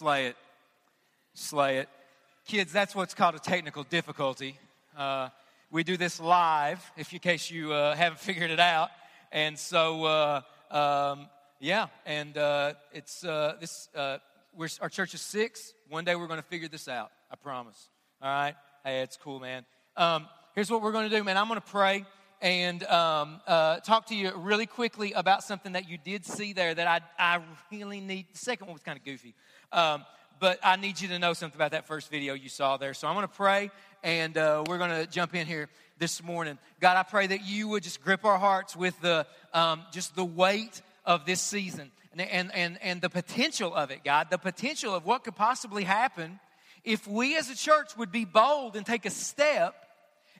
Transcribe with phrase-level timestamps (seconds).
[0.00, 0.36] Slay it.
[1.34, 1.88] Slay it.
[2.46, 4.58] Kids, that's what's called a technical difficulty.
[4.96, 5.28] Uh,
[5.70, 8.88] we do this live, if in case you uh, haven't figured it out.
[9.30, 10.40] And so, uh,
[10.70, 11.28] um,
[11.58, 13.90] yeah, and uh, it's uh, this.
[13.94, 14.16] Uh,
[14.80, 15.74] our church is six.
[15.90, 17.10] One day we're going to figure this out.
[17.30, 17.90] I promise.
[18.22, 18.54] All right.
[18.82, 19.66] Hey, it's cool, man.
[19.98, 21.36] Um, here's what we're going to do, man.
[21.36, 22.06] I'm going to pray
[22.40, 26.74] and um, uh, talk to you really quickly about something that you did see there
[26.74, 27.40] that I, I
[27.70, 28.26] really need.
[28.32, 29.34] The second one was kind of goofy.
[29.72, 30.04] Um,
[30.40, 32.94] but I need you to know something about that first video you saw there.
[32.94, 33.70] So I'm going to pray,
[34.02, 35.68] and uh, we're going to jump in here
[35.98, 36.58] this morning.
[36.80, 40.24] God, I pray that you would just grip our hearts with the um, just the
[40.24, 44.94] weight of this season and, and, and, and the potential of it, God, the potential
[44.94, 46.40] of what could possibly happen
[46.84, 49.74] if we as a church would be bold and take a step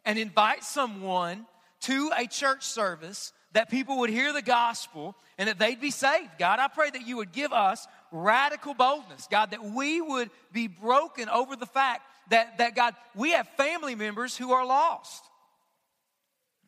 [0.05, 1.47] and invite someone
[1.83, 6.31] to a church service that people would hear the gospel and that they'd be saved.
[6.39, 10.69] God, I pray that you would give us radical boldness, God, that we would be
[10.69, 15.25] broken over the fact that, that God, we have family members who are lost.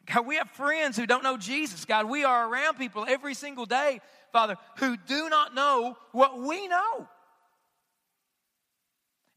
[0.06, 1.84] God, we have friends who don't know Jesus.
[1.84, 4.00] God, we are around people every single day,
[4.33, 7.08] Father, who do not know what we know.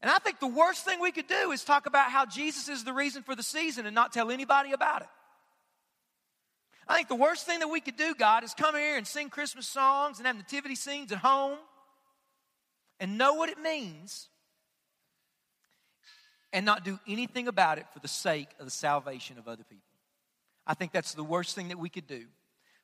[0.02, 2.84] And I think the worst thing we could do is talk about how Jesus is
[2.84, 5.08] the reason for the season and not tell anybody about it.
[6.88, 9.28] I think the worst thing that we could do, God, is come here and sing
[9.28, 11.58] Christmas songs and have nativity scenes at home
[13.00, 14.28] and know what it means
[16.52, 19.82] and not do anything about it for the sake of the salvation of other people.
[20.66, 22.24] I think that's the worst thing that we could do.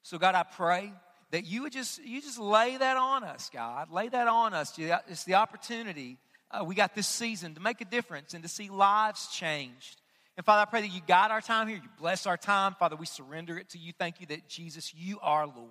[0.02, 0.92] So, God, I pray
[1.30, 3.90] that you would just you just lay that on us, God.
[3.90, 4.76] Lay that on us.
[4.78, 6.18] It's the opportunity
[6.52, 10.01] uh, we got this season to make a difference and to see lives changed.
[10.36, 11.76] And Father, I pray that you guide our time here.
[11.76, 12.74] You bless our time.
[12.78, 13.92] Father, we surrender it to you.
[13.98, 15.70] Thank you that Jesus, you are Lord.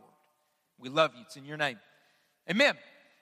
[0.79, 1.23] We love you.
[1.25, 1.79] It's in your name.
[2.49, 2.75] Amen.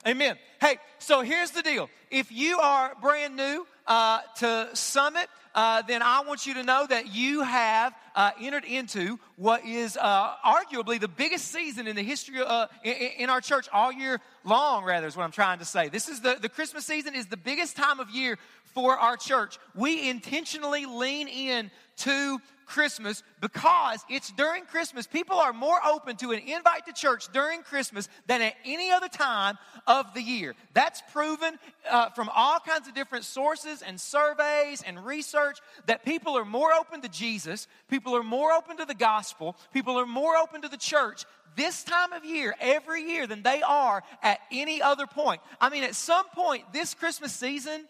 [0.07, 0.37] Amen.
[0.61, 1.89] Hey, so here's the deal.
[2.09, 6.85] If you are brand new uh, to Summit, uh, then I want you to know
[6.87, 12.03] that you have uh, entered into what is uh, arguably the biggest season in the
[12.03, 14.85] history of uh, in, in, our church all year long.
[14.85, 15.89] Rather, is what I'm trying to say.
[15.89, 18.37] This is the the Christmas season is the biggest time of year
[18.73, 19.57] for our church.
[19.75, 25.07] We intentionally lean in to Christmas because it's during Christmas.
[25.07, 29.07] People are more open to an invite to church during Christmas than at any other
[29.07, 30.53] time of the year.
[30.73, 31.57] That's proven
[31.89, 36.73] uh, from all kinds of different sources and surveys and research that people are more
[36.73, 40.69] open to Jesus, people are more open to the gospel, people are more open to
[40.69, 41.25] the church
[41.55, 45.41] this time of year, every year, than they are at any other point.
[45.59, 47.85] I mean, at some point this Christmas season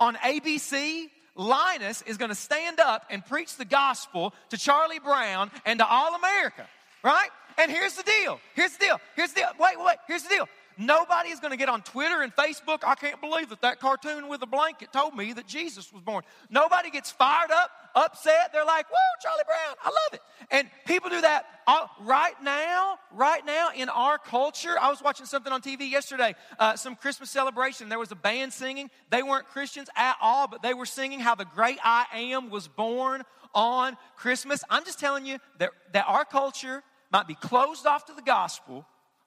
[0.00, 1.06] on ABC,
[1.36, 5.86] Linus is going to stand up and preach the gospel to Charlie Brown and to
[5.86, 6.66] all America,
[7.02, 7.28] right?
[7.58, 8.40] And here's the deal.
[8.54, 9.00] Here's the deal.
[9.16, 9.50] Here's the deal.
[9.58, 9.96] Wait, wait.
[10.06, 10.48] Here's the deal.
[10.76, 12.80] Nobody is going to get on Twitter and Facebook.
[12.84, 16.24] I can't believe that that cartoon with a blanket told me that Jesus was born.
[16.50, 18.52] Nobody gets fired up, upset.
[18.52, 19.76] They're like, "Whoa, Charlie Brown!
[19.82, 20.20] I love it."
[20.50, 22.98] And people do that all, right now.
[23.12, 26.34] Right now in our culture, I was watching something on TV yesterday.
[26.58, 27.88] Uh, some Christmas celebration.
[27.88, 28.90] There was a band singing.
[29.10, 32.66] They weren't Christians at all, but they were singing how the great I Am was
[32.68, 33.22] born
[33.54, 34.64] on Christmas.
[34.68, 38.84] I'm just telling you that that our culture might be closed off to the gospel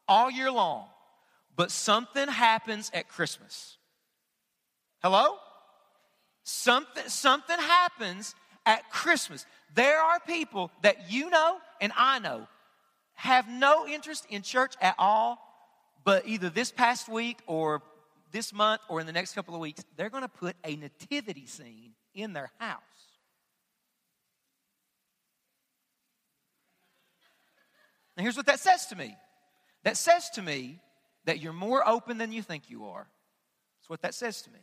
[0.10, 0.88] all year long
[1.58, 3.78] but something happens at Christmas.
[5.02, 5.36] Hello?
[6.44, 8.36] Something, something happens
[8.66, 9.46] at Christmas.
[9.74, 12.48] There are people that you know and I know
[13.16, 15.40] have no interest in church at all,
[16.06, 17.82] but either this past week or
[18.32, 21.48] this month or in the next couple of weeks, they're going to put a nativity
[21.48, 22.82] scene in their house.
[28.16, 29.16] Now, here's what that says to me
[29.84, 30.80] that says to me
[31.28, 33.06] that you're more open than you think you are.
[33.80, 34.60] That's what that says to me.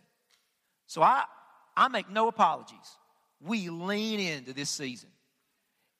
[0.86, 1.24] So I,
[1.76, 2.98] I make no apologies.
[3.40, 5.10] We lean into this season.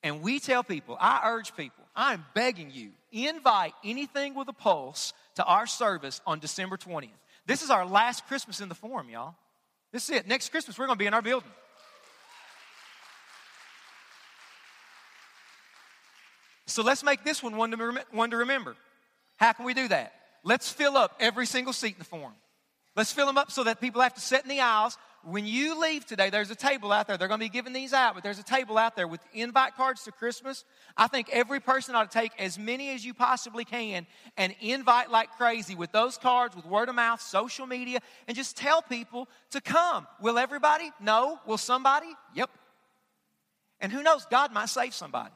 [0.03, 5.12] And we tell people, I urge people, I'm begging you, invite anything with a pulse
[5.36, 7.10] to our service on December 20th.
[7.47, 9.34] This is our last Christmas in the Forum, y'all.
[9.92, 10.27] This is it.
[10.27, 11.50] Next Christmas, we're going to be in our building.
[16.66, 18.77] So let's make this one one to, one to remember.
[19.36, 20.12] How can we do that?
[20.44, 22.34] Let's fill up every single seat in the forum.
[22.96, 24.96] Let's fill them up so that people have to sit in the aisles.
[25.24, 27.16] When you leave today, there's a table out there.
[27.16, 29.74] They're going to be giving these out, but there's a table out there with invite
[29.74, 30.64] cards to Christmas.
[30.96, 34.06] I think every person ought to take as many as you possibly can
[34.36, 38.56] and invite like crazy with those cards, with word of mouth, social media, and just
[38.56, 40.06] tell people to come.
[40.20, 40.92] Will everybody?
[41.00, 41.41] No.
[41.46, 42.12] Will somebody?
[42.34, 42.50] Yep.
[43.80, 44.26] And who knows?
[44.30, 45.34] God might save somebody.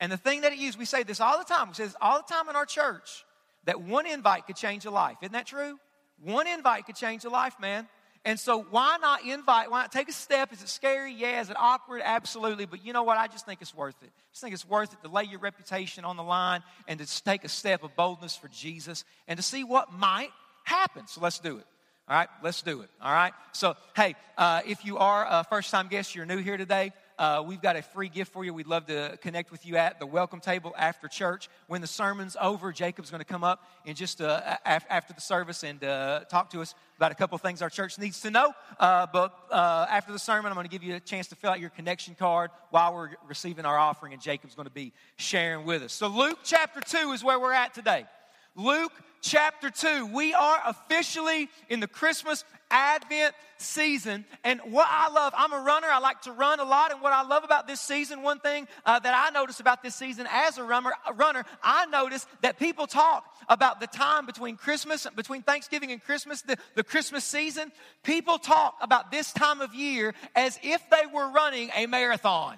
[0.00, 1.68] And the thing that it uses, we say this all the time.
[1.68, 3.24] We say this all the time in our church
[3.64, 5.16] that one invite could change a life.
[5.22, 5.78] Isn't that true?
[6.22, 7.86] One invite could change a life, man.
[8.24, 9.70] And so, why not invite?
[9.70, 10.52] Why not take a step?
[10.52, 11.14] Is it scary?
[11.14, 11.40] Yeah.
[11.40, 12.02] Is it awkward?
[12.04, 12.66] Absolutely.
[12.66, 13.16] But you know what?
[13.16, 14.10] I just think it's worth it.
[14.10, 17.24] I just think it's worth it to lay your reputation on the line and to
[17.24, 20.30] take a step of boldness for Jesus and to see what might
[20.64, 21.06] happen.
[21.06, 21.66] So, let's do it.
[22.08, 22.88] All right, let's do it.
[23.02, 23.34] All right.
[23.52, 27.42] So, hey, uh, if you are a first time guest, you're new here today, uh,
[27.44, 28.54] we've got a free gift for you.
[28.54, 31.48] We'd love to connect with you at the welcome table after church.
[31.66, 35.64] When the sermon's over, Jacob's going to come up in just uh, after the service
[35.64, 38.52] and uh, talk to us about a couple things our church needs to know.
[38.78, 41.50] Uh, but uh, after the sermon, I'm going to give you a chance to fill
[41.50, 45.66] out your connection card while we're receiving our offering, and Jacob's going to be sharing
[45.66, 45.92] with us.
[45.92, 48.06] So, Luke chapter 2 is where we're at today.
[48.54, 48.92] Luke
[49.22, 50.06] chapter 2.
[50.06, 54.24] We are officially in the Christmas Advent season.
[54.44, 56.92] And what I love, I'm a runner, I like to run a lot.
[56.92, 59.94] And what I love about this season, one thing uh, that I notice about this
[59.94, 64.56] season as a runner, a runner, I notice that people talk about the time between
[64.56, 67.72] Christmas, between Thanksgiving and Christmas, the, the Christmas season.
[68.02, 72.56] People talk about this time of year as if they were running a marathon.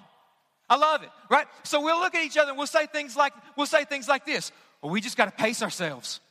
[0.69, 1.47] I love it, right?
[1.63, 4.25] So we'll look at each other and we'll say things like, we'll say things like
[4.25, 4.51] this.
[4.81, 6.21] Well, we just got to pace ourselves.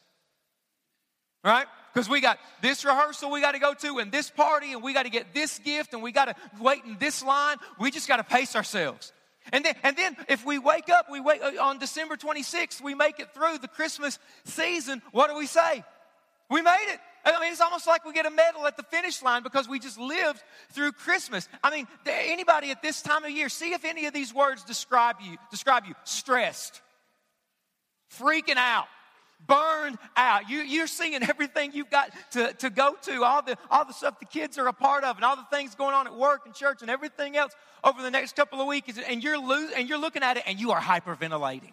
[1.44, 1.66] Right?
[1.92, 4.94] Because we got this rehearsal we got to go to and this party and we
[4.94, 7.56] got to get this gift and we got to wait in this line.
[7.78, 9.12] We just got to pace ourselves.
[9.52, 12.94] And then, and then if we wake up, we wait uh, on December 26th, we
[12.94, 15.02] make it through the Christmas season.
[15.12, 15.82] What do we say?
[16.48, 17.00] We made it.
[17.24, 19.78] I mean, it's almost like we get a medal at the finish line because we
[19.78, 21.48] just lived through Christmas.
[21.62, 25.16] I mean, anybody at this time of year, see if any of these words describe
[25.20, 25.36] you.
[25.50, 26.80] Describe you: stressed,
[28.18, 28.86] freaking out,
[29.46, 30.48] burned out.
[30.48, 34.18] You, you're seeing everything you've got to, to go to, all the, all the stuff
[34.20, 36.54] the kids are a part of, and all the things going on at work and
[36.54, 37.52] church and everything else
[37.82, 38.98] over the next couple of weeks.
[39.08, 41.72] And you're, lo- and you're looking at it and you are hyperventilating.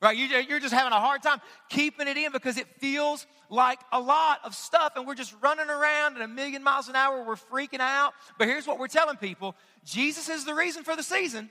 [0.00, 0.16] Right?
[0.16, 4.38] You're just having a hard time keeping it in because it feels like a lot
[4.44, 7.24] of stuff and we're just running around at a million miles an hour.
[7.24, 8.12] We're freaking out.
[8.38, 11.50] But here's what we're telling people Jesus is the reason for the season.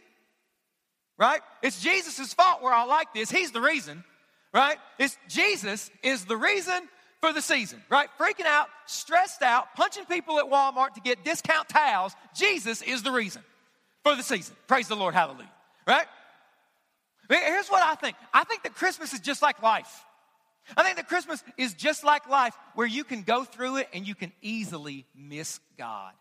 [1.17, 1.41] Right?
[1.61, 3.29] It's Jesus' fault we're all like this.
[3.29, 4.05] He's the reason
[4.53, 4.77] right?
[4.99, 6.87] It's Jesus is the reason
[7.21, 8.09] for the season, right?
[8.19, 12.15] Freaking out, stressed out, punching people at Walmart to get discount towels.
[12.35, 13.41] Jesus is the reason
[14.03, 14.55] for the season.
[14.67, 15.51] Praise the Lord, hallelujah,
[15.85, 16.05] right?
[17.29, 20.03] Here's what I think I think that Christmas is just like life.
[20.75, 24.05] I think that Christmas is just like life where you can go through it and
[24.05, 26.13] you can easily miss God.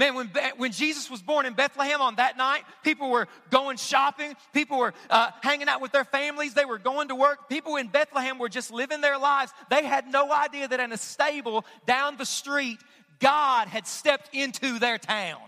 [0.00, 4.34] Man, when, when Jesus was born in Bethlehem on that night, people were going shopping.
[4.54, 6.54] People were uh, hanging out with their families.
[6.54, 7.50] They were going to work.
[7.50, 9.52] People in Bethlehem were just living their lives.
[9.68, 12.78] They had no idea that in a stable down the street,
[13.18, 15.42] God had stepped into their town.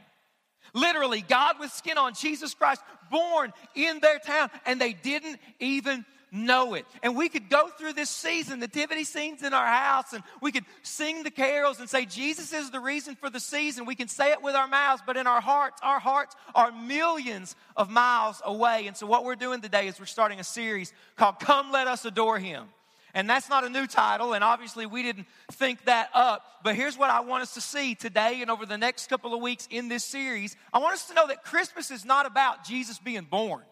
[0.74, 6.04] Literally, God with skin on, Jesus Christ, born in their town, and they didn't even
[6.32, 6.86] know it.
[7.02, 10.64] And we could go through this season, nativity scenes in our house, and we could
[10.82, 13.84] sing the carols and say, Jesus is the reason for the season.
[13.84, 17.54] We can say it with our mouths, but in our hearts, our hearts are millions
[17.76, 18.86] of miles away.
[18.86, 22.04] And so, what we're doing today is we're starting a series called Come Let Us
[22.04, 22.68] Adore Him.
[23.14, 26.46] And that's not a new title, and obviously we didn't think that up.
[26.64, 29.42] But here's what I want us to see today and over the next couple of
[29.42, 30.56] weeks in this series.
[30.72, 33.62] I want us to know that Christmas is not about Jesus being born.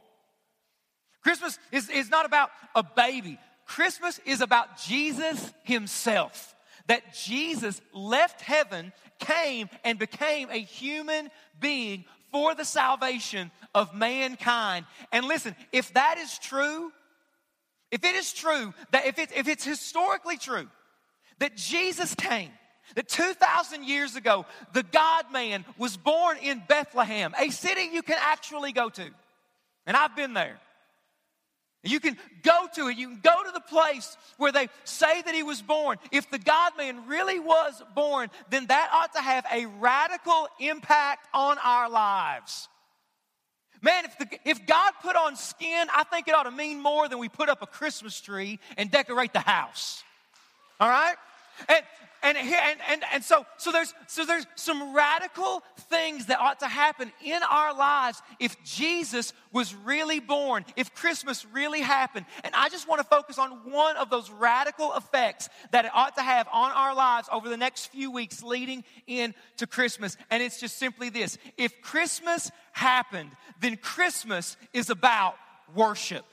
[1.23, 3.39] Christmas is, is not about a baby.
[3.67, 6.55] Christmas is about Jesus himself.
[6.87, 14.87] That Jesus left heaven, came, and became a human being for the salvation of mankind.
[15.13, 16.93] And listen, if that is true,
[17.91, 20.69] if it is true, that if, it, if it's historically true,
[21.39, 22.51] that Jesus came,
[22.95, 28.19] that 2,000 years ago, the God man was born in Bethlehem, a city you can
[28.21, 29.07] actually go to.
[29.87, 30.59] And I've been there.
[31.83, 32.99] You can go to it.
[32.99, 35.97] You can go to the place where they say that he was born.
[36.13, 41.27] If the God man really was born, then that ought to have a radical impact
[41.33, 42.69] on our lives.
[43.83, 47.09] Man, if, the, if God put on skin, I think it ought to mean more
[47.09, 50.05] than we put up a Christmas tree and decorate the house.
[50.79, 51.17] All right?
[51.67, 51.83] And,
[52.23, 56.61] and here and, and, and so so there's so there's some radical things that ought
[56.61, 62.27] to happen in our lives if jesus was really born if christmas really happened.
[62.45, 66.17] And i just want to focus on one of those radical effects that it ought
[66.17, 70.17] to have on our lives over the next few weeks leading into christmas.
[70.31, 71.39] And it's just simply this.
[71.57, 75.35] If christmas happened then christmas is about
[75.75, 76.25] worship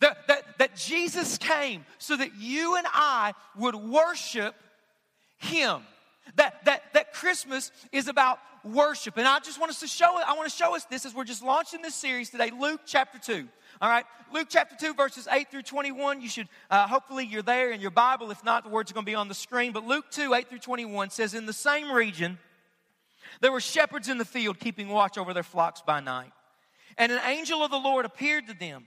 [0.00, 4.54] that, that, that Jesus came so that you and I would worship
[5.38, 5.82] Him.
[6.36, 9.16] That, that, that Christmas is about worship.
[9.16, 10.24] And I just want us to show it.
[10.26, 13.18] I want to show us this as we're just launching this series today, Luke chapter
[13.18, 13.48] 2.
[13.80, 16.20] All right, Luke chapter 2, verses 8 through 21.
[16.20, 18.30] You should, uh, hopefully, you're there in your Bible.
[18.30, 19.72] If not, the words are going to be on the screen.
[19.72, 22.38] But Luke 2, 8 through 21 says, In the same region,
[23.40, 26.32] there were shepherds in the field keeping watch over their flocks by night.
[26.98, 28.86] And an angel of the Lord appeared to them,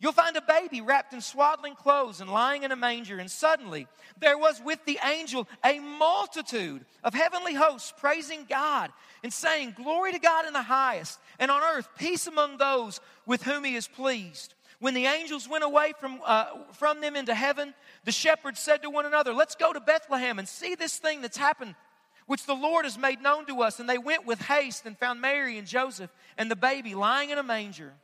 [0.00, 3.18] You'll find a baby wrapped in swaddling clothes and lying in a manger.
[3.18, 3.88] And suddenly
[4.20, 8.92] there was with the angel a multitude of heavenly hosts praising God
[9.24, 13.42] and saying, Glory to God in the highest, and on earth peace among those with
[13.42, 14.54] whom he is pleased.
[14.78, 17.74] When the angels went away from, uh, from them into heaven,
[18.04, 21.36] the shepherds said to one another, Let's go to Bethlehem and see this thing that's
[21.36, 21.74] happened
[22.26, 23.80] which the Lord has made known to us.
[23.80, 27.38] And they went with haste and found Mary and Joseph and the baby lying in
[27.38, 27.94] a manger.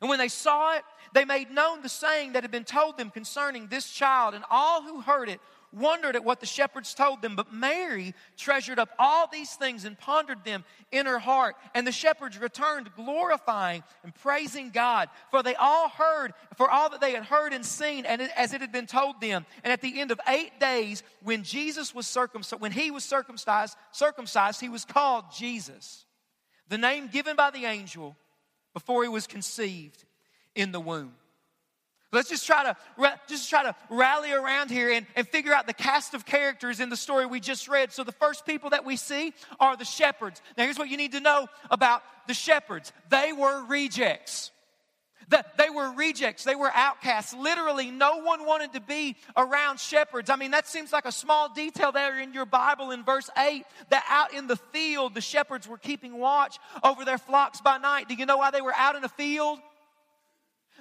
[0.00, 0.82] And when they saw it,
[1.12, 4.82] they made known the saying that had been told them concerning this child, and all
[4.82, 5.40] who heard it
[5.72, 7.36] wondered at what the shepherds told them.
[7.36, 11.56] But Mary treasured up all these things and pondered them in her heart.
[11.74, 17.00] And the shepherds returned, glorifying and praising God, for they all heard, for all that
[17.00, 19.46] they had heard and seen, and as it had been told them.
[19.62, 23.76] And at the end of eight days, when Jesus was circumcised, when he was circumcised,
[23.92, 26.04] circumcised, he was called Jesus,
[26.68, 28.16] the name given by the angel
[28.72, 30.04] before he was conceived
[30.54, 31.14] in the womb.
[32.12, 32.76] Let's just try to
[33.28, 36.88] just try to rally around here and, and figure out the cast of characters in
[36.88, 37.92] the story we just read.
[37.92, 40.42] So the first people that we see are the shepherds.
[40.58, 42.92] Now here's what you need to know about the shepherds.
[43.10, 44.50] They were rejects.
[45.30, 47.34] That they were rejects, they were outcasts.
[47.34, 50.30] Literally, no one wanted to be around shepherds.
[50.30, 53.64] I mean, that seems like a small detail there in your Bible in verse 8
[53.90, 58.08] that out in the field, the shepherds were keeping watch over their flocks by night.
[58.08, 59.58] Do you know why they were out in a field?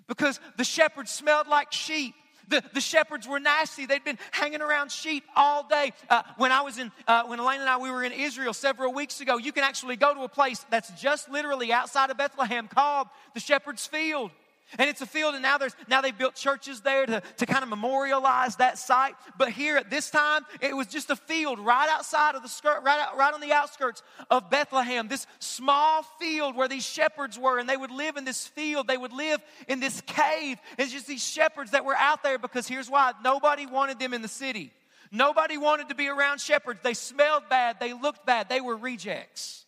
[0.10, 2.16] because the shepherds smelled like sheep.
[2.50, 3.86] The, the shepherds were nasty.
[3.86, 5.94] They'd been hanging around sheep all day.
[6.10, 8.94] Uh, when I was in, uh, when Elaine and I, we were in Israel several
[8.94, 12.68] weeks ago, you can actually go to a place that's just literally outside of Bethlehem
[12.68, 14.32] called the Shepherd's Field.
[14.78, 17.64] And it's a field, and now there's now they built churches there to, to kind
[17.64, 19.16] of memorialize that site.
[19.38, 22.84] But here at this time, it was just a field right outside of the skirt,
[22.84, 25.08] right, out, right on the outskirts of Bethlehem.
[25.08, 28.88] This small field where these shepherds were, and they would live in this field.
[28.88, 30.60] They would live in this cave.
[30.78, 34.22] It's just these shepherds that were out there because here's why nobody wanted them in
[34.22, 34.72] the city.
[35.12, 36.82] Nobody wanted to be around shepherds.
[36.84, 39.66] They smelled bad, they looked bad, they were rejects,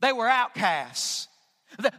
[0.00, 1.28] they were outcasts.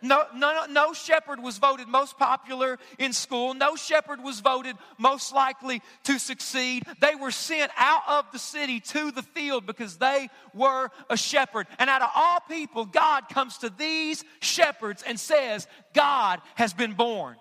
[0.01, 3.53] No, no, no shepherd was voted most popular in school.
[3.53, 6.83] No shepherd was voted most likely to succeed.
[6.99, 11.67] They were sent out of the city to the field because they were a shepherd.
[11.79, 16.93] And out of all people, God comes to these shepherds and says, God has been
[16.93, 17.35] born.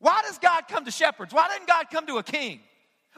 [0.00, 1.32] Why does God come to shepherds?
[1.32, 2.60] Why didn't God come to a king?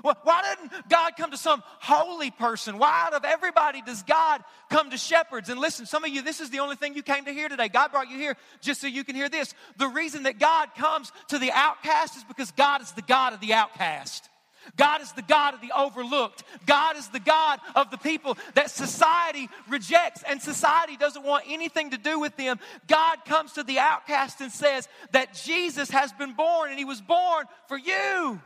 [0.03, 2.79] Why didn't God come to some holy person?
[2.79, 5.49] Why out of everybody does God come to shepherds?
[5.49, 7.69] And listen, some of you, this is the only thing you came to hear today.
[7.69, 9.55] God brought you here just so you can hear this.
[9.79, 13.41] The reason that God comes to the outcast is because God is the God of
[13.41, 14.29] the outcast.
[14.77, 16.43] God is the God of the overlooked.
[16.67, 21.91] God is the God of the people that society rejects and society doesn't want anything
[21.91, 22.59] to do with them.
[22.89, 27.01] God comes to the outcast and says that Jesus has been born and he was
[27.01, 28.41] born for you.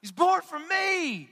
[0.00, 1.28] He's born for me.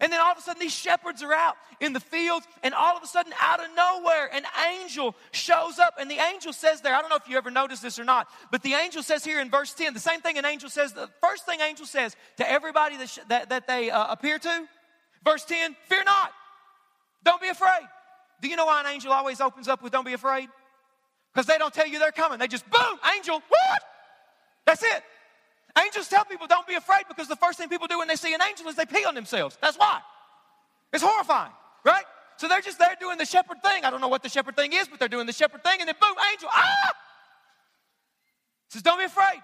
[0.00, 2.96] And then all of a sudden, these shepherds are out in the fields, and all
[2.96, 5.94] of a sudden, out of nowhere, an angel shows up.
[5.98, 8.28] And the angel says there, I don't know if you ever noticed this or not,
[8.50, 11.10] but the angel says here in verse 10, the same thing an angel says, the
[11.22, 14.64] first thing angel says to everybody that, sh- that, that, they uh, appear to,
[15.24, 16.32] verse 10, fear not,
[17.24, 17.86] don't be afraid.
[18.40, 20.48] Do you know why an angel always opens up with don't be afraid?
[21.34, 22.38] Because they don't tell you they're coming.
[22.38, 23.82] They just, boom, angel, what?
[24.66, 25.02] That's it.
[25.78, 28.34] Angels tell people don't be afraid because the first thing people do when they see
[28.34, 29.56] an angel is they pee on themselves.
[29.60, 30.00] That's why.
[30.92, 31.52] It's horrifying,
[31.84, 32.04] right?
[32.36, 33.84] So they're just there doing the shepherd thing.
[33.84, 35.88] I don't know what the shepherd thing is, but they're doing the shepherd thing, and
[35.88, 36.92] then boom, angel, ah!
[38.70, 39.40] Says, don't be afraid.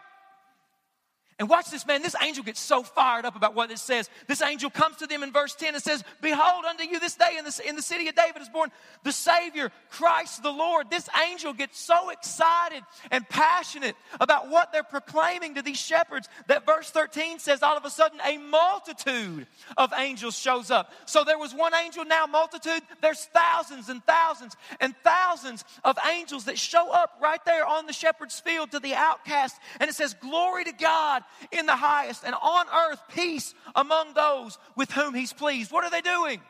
[1.39, 2.01] And watch this, man.
[2.01, 4.09] This angel gets so fired up about what it says.
[4.27, 7.37] This angel comes to them in verse 10 and says, Behold, unto you this day
[7.39, 8.71] in the, in the city of David is born
[9.05, 10.89] the Savior, Christ the Lord.
[10.89, 16.65] This angel gets so excited and passionate about what they're proclaiming to these shepherds that
[16.65, 20.91] verse 13 says, All of a sudden, a multitude of angels shows up.
[21.05, 22.81] So there was one angel, now multitude.
[23.03, 27.93] There's thousands and thousands and thousands of angels that show up right there on the
[27.93, 29.57] shepherd's field to the outcast.
[29.81, 34.59] And it says, Glory to God in the highest, and on earth peace among those
[34.77, 35.73] with whom he's pleased.
[35.73, 36.41] What are they doing?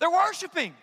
[0.00, 0.74] They're worshiping.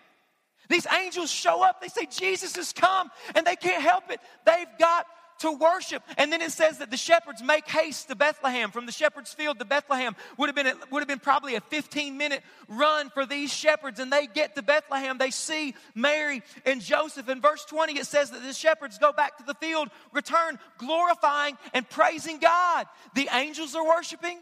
[0.68, 4.20] These angels show up, they say, Jesus has come, and they can't help it.
[4.46, 5.06] They've got
[5.40, 6.02] to worship.
[6.16, 8.70] And then it says that the shepherds make haste to Bethlehem.
[8.70, 12.16] From the shepherd's field to Bethlehem would have been, would have been probably a 15
[12.16, 14.00] minute run for these shepherds.
[14.00, 15.18] And they get to Bethlehem.
[15.18, 17.28] They see Mary and Joseph.
[17.28, 21.56] In verse 20, it says that the shepherds go back to the field, return glorifying
[21.72, 22.86] and praising God.
[23.14, 24.38] The angels are worshiping,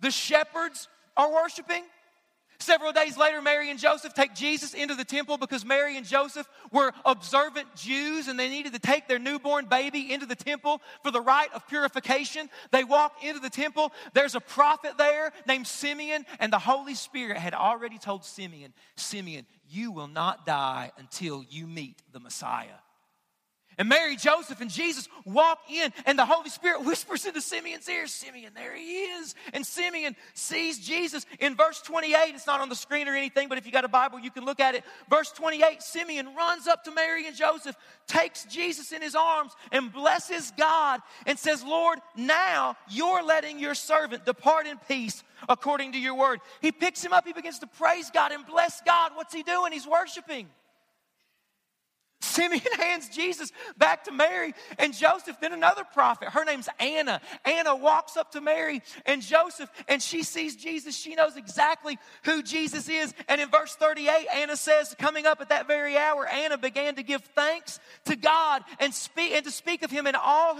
[0.00, 1.84] the shepherds are worshiping.
[2.58, 6.48] Several days later, Mary and Joseph take Jesus into the temple because Mary and Joseph
[6.70, 11.10] were observant Jews and they needed to take their newborn baby into the temple for
[11.10, 12.48] the rite of purification.
[12.70, 13.92] They walk into the temple.
[14.12, 19.46] There's a prophet there named Simeon, and the Holy Spirit had already told Simeon, Simeon,
[19.68, 22.83] you will not die until you meet the Messiah.
[23.78, 28.06] And Mary, Joseph, and Jesus walk in, and the Holy Spirit whispers into Simeon's ear,
[28.06, 29.34] Simeon, there he is.
[29.52, 32.34] And Simeon sees Jesus in verse 28.
[32.34, 34.44] It's not on the screen or anything, but if you got a Bible, you can
[34.44, 34.84] look at it.
[35.10, 37.76] Verse 28 Simeon runs up to Mary and Joseph,
[38.06, 43.74] takes Jesus in his arms, and blesses God, and says, Lord, now you're letting your
[43.74, 46.40] servant depart in peace according to your word.
[46.60, 49.12] He picks him up, he begins to praise God and bless God.
[49.14, 49.72] What's he doing?
[49.72, 50.48] He's worshiping.
[52.24, 55.36] Simeon hands Jesus back to Mary and Joseph.
[55.40, 57.20] Then another prophet, her name's Anna.
[57.44, 60.96] Anna walks up to Mary and Joseph and she sees Jesus.
[60.96, 63.14] She knows exactly who Jesus is.
[63.28, 67.02] And in verse 38, Anna says, coming up at that very hour, Anna began to
[67.02, 70.58] give thanks to God and speak and to speak of him in all,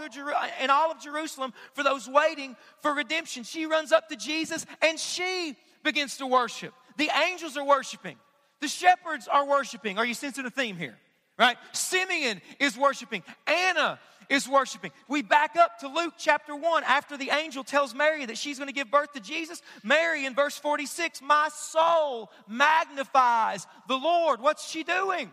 [0.61, 3.43] in all of Jerusalem for those waiting for redemption.
[3.43, 6.75] She runs up to Jesus and she begins to worship.
[6.97, 8.17] The angels are worshiping.
[8.61, 9.99] The shepherds are worshiping.
[9.99, 10.99] Are you sensing a theme here?
[11.39, 11.57] Right?
[11.73, 13.23] Simeon is worshiping.
[13.47, 13.99] Anna
[14.29, 14.91] is worshiping.
[15.09, 18.69] We back up to Luke chapter 1 after the angel tells Mary that she's going
[18.69, 19.63] to give birth to Jesus.
[19.83, 24.41] Mary in verse 46, my soul magnifies the Lord.
[24.41, 25.31] What's she doing?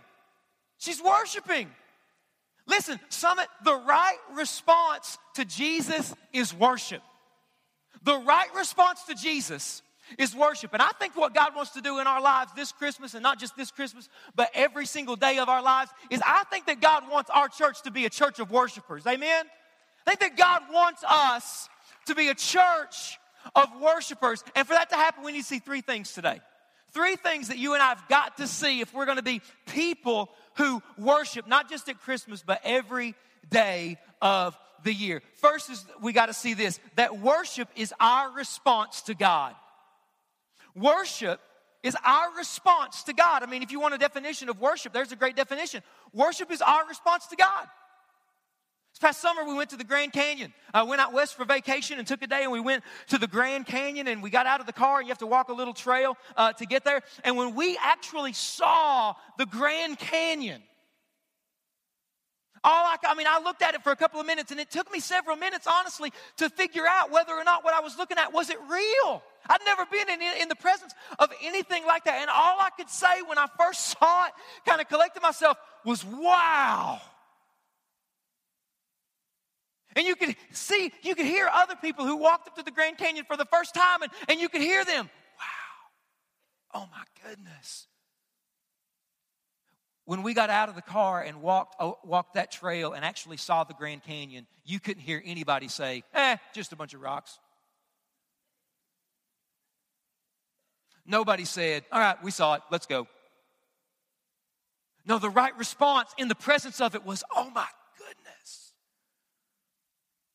[0.77, 1.69] She's worshiping.
[2.67, 7.01] Listen, Summit, the right response to Jesus is worship.
[8.03, 9.81] The right response to Jesus
[10.17, 10.73] is worship.
[10.73, 13.39] And I think what God wants to do in our lives this Christmas, and not
[13.39, 17.09] just this Christmas, but every single day of our lives, is I think that God
[17.09, 19.05] wants our church to be a church of worshipers.
[19.07, 19.45] Amen?
[20.05, 21.69] I think that God wants us
[22.05, 23.19] to be a church
[23.55, 24.43] of worshipers.
[24.55, 26.39] And for that to happen, we need to see three things today.
[26.93, 29.41] Three things that you and I have got to see if we're going to be
[29.67, 33.15] people who worship, not just at Christmas, but every
[33.49, 35.21] day of the year.
[35.35, 39.55] First is we got to see this that worship is our response to God.
[40.75, 41.39] Worship
[41.83, 43.43] is our response to God.
[43.43, 45.81] I mean, if you want a definition of worship, there's a great definition.
[46.13, 47.67] Worship is our response to God.
[48.93, 50.53] This past summer, we went to the Grand Canyon.
[50.73, 53.27] I went out west for vacation and took a day, and we went to the
[53.27, 55.53] Grand Canyon, and we got out of the car, and you have to walk a
[55.53, 57.01] little trail uh, to get there.
[57.23, 60.61] And when we actually saw the Grand Canyon,
[62.63, 64.69] all I, I mean, I looked at it for a couple of minutes, and it
[64.69, 68.17] took me several minutes, honestly, to figure out whether or not what I was looking
[68.17, 69.23] at was it real.
[69.49, 72.21] I'd never been in, in the presence of anything like that.
[72.21, 74.33] And all I could say when I first saw it,
[74.65, 77.01] kind of collected myself, was wow.
[79.95, 82.97] And you could see, you could hear other people who walked up to the Grand
[82.97, 87.87] Canyon for the first time, and, and you could hear them, wow, oh my goodness.
[90.05, 93.37] When we got out of the car and walked, oh, walked that trail and actually
[93.37, 97.39] saw the Grand Canyon, you couldn't hear anybody say, eh, just a bunch of rocks.
[101.05, 103.07] Nobody said, All right, we saw it, let's go.
[105.05, 108.73] No, the right response in the presence of it was, Oh my goodness.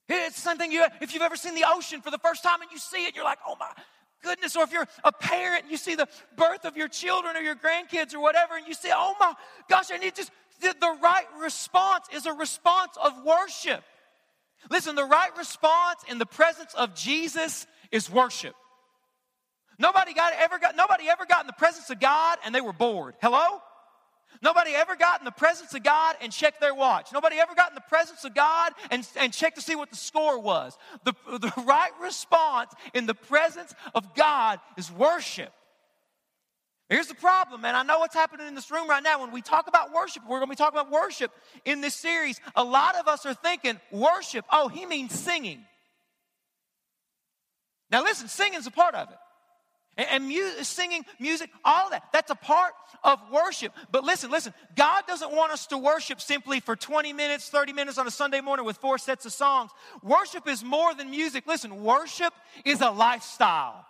[0.09, 2.63] It's the same thing you, if you've ever seen the ocean for the first time
[2.63, 3.71] and you see it, you're like, Oh my
[4.27, 4.57] goodness.
[4.57, 8.15] Or if you're a parent, you see the birth of your children or your grandkids
[8.15, 9.33] or whatever, and you say, Oh my
[9.71, 13.83] gosh, I need just the, the right response is a response of worship.
[14.71, 18.55] Listen, the right response in the presence of Jesus is worship.
[19.79, 22.73] Nobody got ever got nobody ever got in the presence of God and they were
[22.73, 23.15] bored.
[23.23, 23.61] Hello?
[24.43, 27.13] Nobody ever got in the presence of God and checked their watch.
[27.13, 29.97] Nobody ever got in the presence of God and, and checked to see what the
[29.97, 30.77] score was.
[31.05, 35.53] The, the right response in the presence of God is worship.
[36.89, 37.75] Here's the problem, man.
[37.75, 39.21] I know what's happening in this room right now.
[39.21, 41.33] When we talk about worship, we're going to be talking about worship
[41.65, 42.41] in this series.
[42.55, 45.65] A lot of us are thinking, worship, oh, he means singing.
[47.91, 49.17] Now, listen, singing's a part of it.
[49.97, 52.05] And, and singing music, all that.
[52.13, 53.73] That's a part of worship.
[53.91, 57.99] But listen, listen, God doesn't want us to worship simply for 20 minutes, 30 minutes
[57.99, 59.71] on a Sunday morning with four sets of songs.
[60.03, 61.47] Worship is more than music.
[61.47, 62.33] Listen, worship
[62.65, 63.87] is a lifestyle.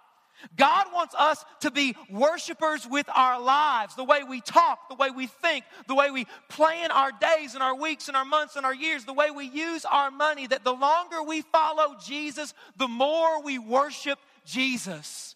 [0.57, 5.11] God wants us to be worshipers with our lives, the way we talk, the way
[5.11, 8.67] we think, the way we plan our days and our weeks and our months and
[8.67, 10.47] our years, the way we use our money.
[10.47, 15.36] That the longer we follow Jesus, the more we worship Jesus.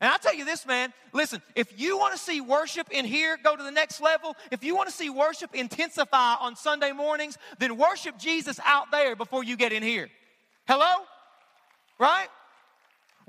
[0.00, 3.36] And I tell you this, man, listen, if you want to see worship in here
[3.42, 7.36] go to the next level, if you want to see worship intensify on Sunday mornings,
[7.58, 10.08] then worship Jesus out there before you get in here.
[10.66, 11.04] Hello?
[11.98, 12.28] Right?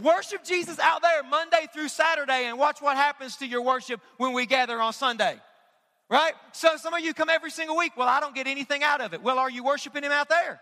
[0.01, 4.31] Worship Jesus out there Monday through Saturday and watch what happens to your worship when
[4.31, 5.35] we gather on Sunday.
[6.09, 6.33] Right?
[6.53, 7.97] So some of you come every single week.
[7.97, 9.21] Well, I don't get anything out of it.
[9.21, 10.61] Well, are you worshiping Him out there?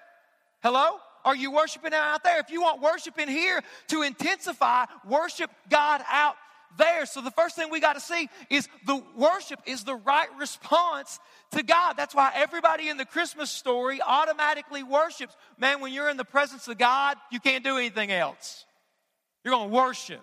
[0.64, 0.98] Hello?
[1.26, 2.40] Are you worshiping out there?
[2.40, 6.36] If you want worship in here to intensify, worship God out
[6.78, 7.06] there.
[7.06, 11.20] So the first thing we got to see is the worship is the right response
[11.52, 11.94] to God.
[11.98, 15.36] That's why everybody in the Christmas story automatically worships.
[15.58, 18.66] Man, when you're in the presence of God, you can't do anything else.
[19.44, 20.22] You're going to worship.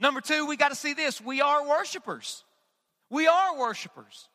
[0.00, 1.20] Number two, we got to see this.
[1.20, 2.44] We are worshipers.
[3.10, 4.28] We are worshipers.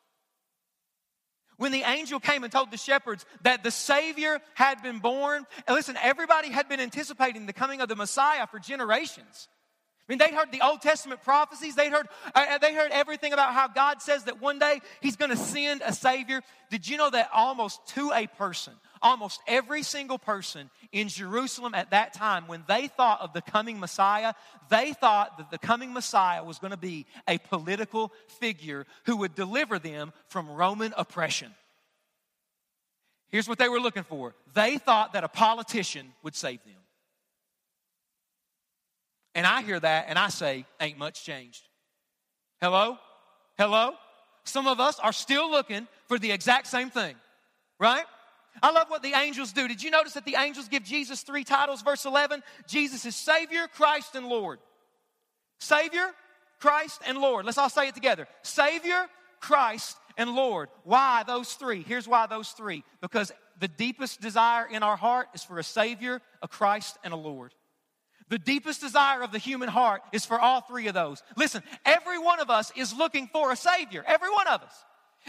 [1.62, 5.76] When the angel came and told the shepherds that the Savior had been born, and
[5.76, 9.46] listen, everybody had been anticipating the coming of the Messiah for generations.
[10.00, 11.76] I mean, they'd heard the Old Testament prophecies.
[11.76, 15.30] They'd heard, uh, they heard everything about how God says that one day He's going
[15.30, 16.42] to send a Savior.
[16.68, 21.90] Did you know that almost to a person, almost every single person in Jerusalem at
[21.90, 24.34] that time, when they thought of the coming Messiah,
[24.70, 29.34] they thought that the coming Messiah was going to be a political figure who would
[29.34, 31.52] deliver them from Roman oppression.
[33.28, 36.74] Here's what they were looking for they thought that a politician would save them.
[39.34, 41.62] And I hear that and I say, ain't much changed.
[42.60, 42.98] Hello?
[43.58, 43.94] Hello?
[44.44, 47.14] Some of us are still looking for the exact same thing,
[47.78, 48.04] right?
[48.60, 49.68] I love what the angels do.
[49.68, 51.82] Did you notice that the angels give Jesus three titles?
[51.82, 54.58] Verse 11 Jesus is Savior, Christ, and Lord.
[55.58, 56.10] Savior,
[56.60, 57.46] Christ, and Lord.
[57.46, 59.06] Let's all say it together Savior,
[59.40, 60.68] Christ, and Lord.
[60.84, 61.82] Why those three?
[61.82, 62.84] Here's why those three.
[63.00, 67.16] Because the deepest desire in our heart is for a Savior, a Christ, and a
[67.16, 67.54] Lord.
[68.28, 71.22] The deepest desire of the human heart is for all three of those.
[71.36, 74.02] Listen, every one of us is looking for a Savior.
[74.06, 74.84] Every one of us.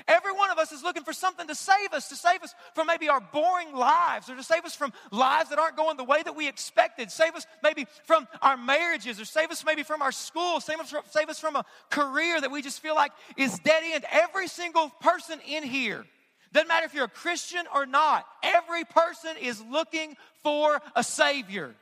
[0.08, 2.88] Every one of us is looking for something to save us, to save us from
[2.88, 6.22] maybe our boring lives, or to save us from lives that aren't going the way
[6.24, 7.12] that we expected.
[7.12, 10.90] Save us maybe from our marriages, or save us maybe from our school, save us
[10.90, 14.06] from, save us from a career that we just feel like is dead end.
[14.12, 16.06] Every single person in here,
[16.52, 21.76] doesn't matter if you're a Christian or not, every person is looking for a Savior.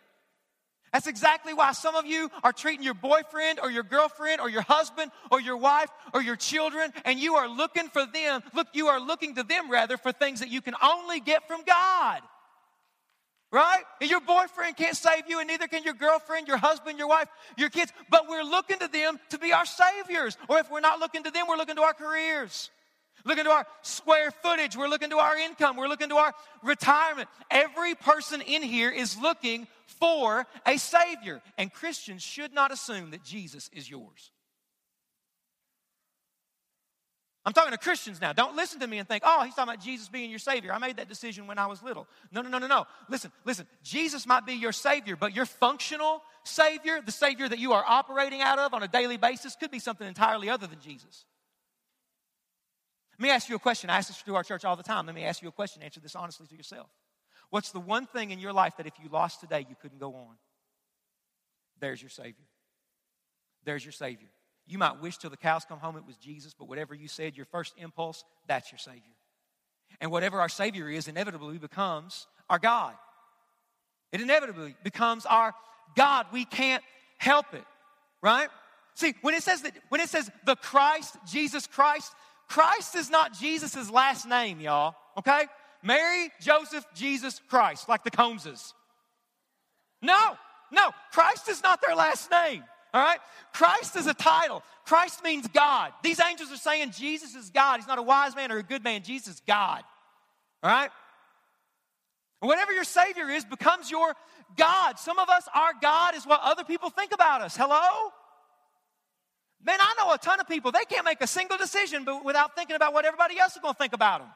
[0.93, 4.61] That's exactly why some of you are treating your boyfriend or your girlfriend or your
[4.63, 8.41] husband or your wife or your children and you are looking for them.
[8.53, 11.61] Look, you are looking to them rather for things that you can only get from
[11.65, 12.21] God.
[13.53, 13.83] Right?
[13.99, 17.27] And your boyfriend can't save you, and neither can your girlfriend, your husband, your wife,
[17.57, 17.91] your kids.
[18.09, 20.37] But we're looking to them to be our saviors.
[20.47, 22.69] Or if we're not looking to them, we're looking to our careers.
[23.25, 24.77] Looking to our square footage.
[24.77, 25.75] We're looking to our income.
[25.75, 27.27] We're looking to our retirement.
[27.49, 29.67] Every person in here is looking
[29.99, 31.41] for a Savior.
[31.57, 34.31] And Christians should not assume that Jesus is yours.
[37.43, 38.33] I'm talking to Christians now.
[38.33, 40.71] Don't listen to me and think, oh, he's talking about Jesus being your Savior.
[40.71, 42.07] I made that decision when I was little.
[42.31, 42.85] No, no, no, no, no.
[43.09, 43.65] Listen, listen.
[43.83, 48.41] Jesus might be your Savior, but your functional Savior, the Savior that you are operating
[48.41, 51.25] out of on a daily basis, could be something entirely other than Jesus.
[53.17, 53.89] Let me ask you a question.
[53.89, 55.07] I ask this to our church all the time.
[55.07, 55.81] Let me ask you a question.
[55.81, 56.89] Answer this honestly to yourself.
[57.51, 60.15] What's the one thing in your life that if you lost today, you couldn't go
[60.15, 60.35] on?
[61.79, 62.45] There's your Savior.
[63.65, 64.29] There's your Savior.
[64.65, 67.35] You might wish till the cows come home it was Jesus, but whatever you said,
[67.35, 69.01] your first impulse, that's your Savior.
[69.99, 72.93] And whatever our Savior is, inevitably becomes our God.
[74.13, 75.53] It inevitably becomes our
[75.95, 76.27] God.
[76.31, 76.83] We can't
[77.17, 77.65] help it,
[78.21, 78.47] right?
[78.95, 82.13] See, when it says that, when it says the Christ, Jesus Christ,
[82.47, 85.45] Christ is not Jesus' last name, y'all, okay?
[85.83, 88.73] Mary, Joseph, Jesus, Christ, like the Combses.
[90.01, 90.37] No,
[90.71, 92.63] no, Christ is not their last name.
[92.93, 93.19] All right?
[93.53, 94.63] Christ is a title.
[94.85, 95.93] Christ means God.
[96.03, 97.77] These angels are saying Jesus is God.
[97.77, 99.03] He's not a wise man or a good man.
[99.03, 99.83] Jesus is God.
[100.61, 100.89] All right?
[102.41, 104.13] Whatever your Savior is becomes your
[104.57, 104.99] God.
[104.99, 107.55] Some of us, our God is what other people think about us.
[107.55, 108.11] Hello?
[109.63, 112.75] Man, I know a ton of people, they can't make a single decision without thinking
[112.75, 114.29] about what everybody else is going to think about them.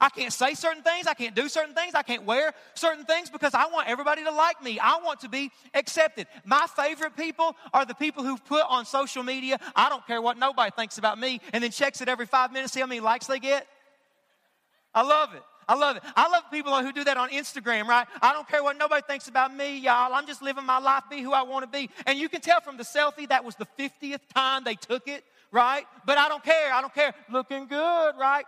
[0.00, 1.06] I can't say certain things.
[1.06, 1.94] I can't do certain things.
[1.94, 4.78] I can't wear certain things because I want everybody to like me.
[4.78, 6.26] I want to be accepted.
[6.44, 10.38] My favorite people are the people who put on social media, I don't care what
[10.38, 13.26] nobody thinks about me, and then checks it every five minutes, see how many likes
[13.26, 13.66] they get.
[14.94, 15.42] I love it.
[15.68, 16.02] I love it.
[16.16, 18.06] I love people who do that on Instagram, right?
[18.20, 20.12] I don't care what nobody thinks about me, y'all.
[20.12, 21.90] I'm just living my life, be who I want to be.
[22.06, 25.22] And you can tell from the selfie that was the 50th time they took it,
[25.52, 25.84] right?
[26.04, 26.72] But I don't care.
[26.72, 27.14] I don't care.
[27.30, 28.44] Looking good, right?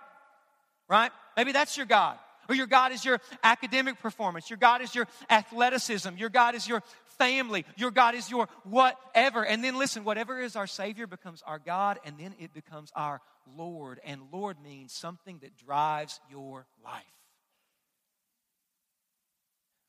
[0.93, 1.11] Right?
[1.39, 2.19] Maybe that's your God.
[2.51, 4.51] Or your God is your academic performance.
[4.51, 6.11] Your God is your athleticism.
[6.19, 6.83] Your God is your
[7.17, 7.65] family.
[7.77, 9.43] Your God is your whatever.
[9.43, 13.23] And then listen, whatever is our Savior becomes our God, and then it becomes our
[13.57, 14.01] Lord.
[14.05, 17.03] And Lord means something that drives your life.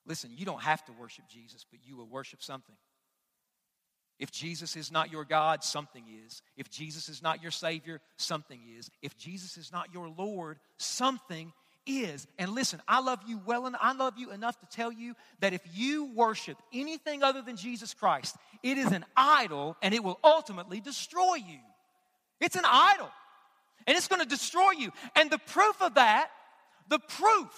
[0.06, 2.76] Listen, you don't have to worship Jesus, but you will worship something.
[4.20, 6.42] If Jesus is not your God, something is.
[6.56, 8.90] If Jesus is not your Savior, something is.
[9.02, 11.52] If Jesus is not your Lord, something
[11.86, 12.28] is.
[12.38, 15.54] And listen, I love you well and I love you enough to tell you that
[15.54, 20.20] if you worship anything other than Jesus Christ, it is an idol and it will
[20.24, 21.60] ultimately destroy you.
[22.40, 23.10] It's an idol.
[23.86, 24.92] And it's going to destroy you.
[25.16, 26.30] And the proof of that,
[26.88, 27.50] the proof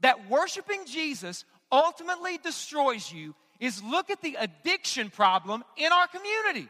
[0.00, 6.68] that worshiping Jesus ultimately destroys you is look at the addiction problem in our community.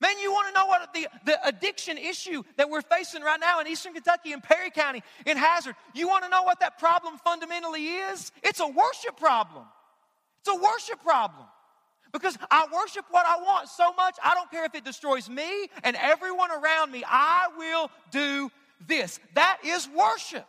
[0.00, 3.60] Man, you want to know what the, the addiction issue that we're facing right now
[3.60, 7.18] in Eastern Kentucky, in Perry County, in Hazard, you want to know what that problem
[7.18, 8.30] fundamentally is?
[8.44, 9.64] It's a worship problem.
[10.40, 11.46] It's a worship problem.
[12.12, 15.68] Because I worship what I want so much, I don't care if it destroys me
[15.82, 18.50] and everyone around me, I will do
[18.86, 19.18] this.
[19.34, 20.46] That is worship,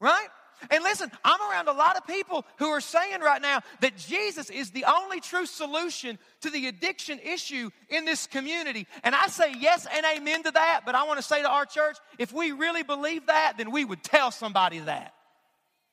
[0.00, 0.28] right?
[0.70, 4.50] And listen, I'm around a lot of people who are saying right now that Jesus
[4.50, 8.86] is the only true solution to the addiction issue in this community.
[9.02, 11.66] And I say yes and amen to that, but I want to say to our
[11.66, 15.14] church if we really believe that, then we would tell somebody that.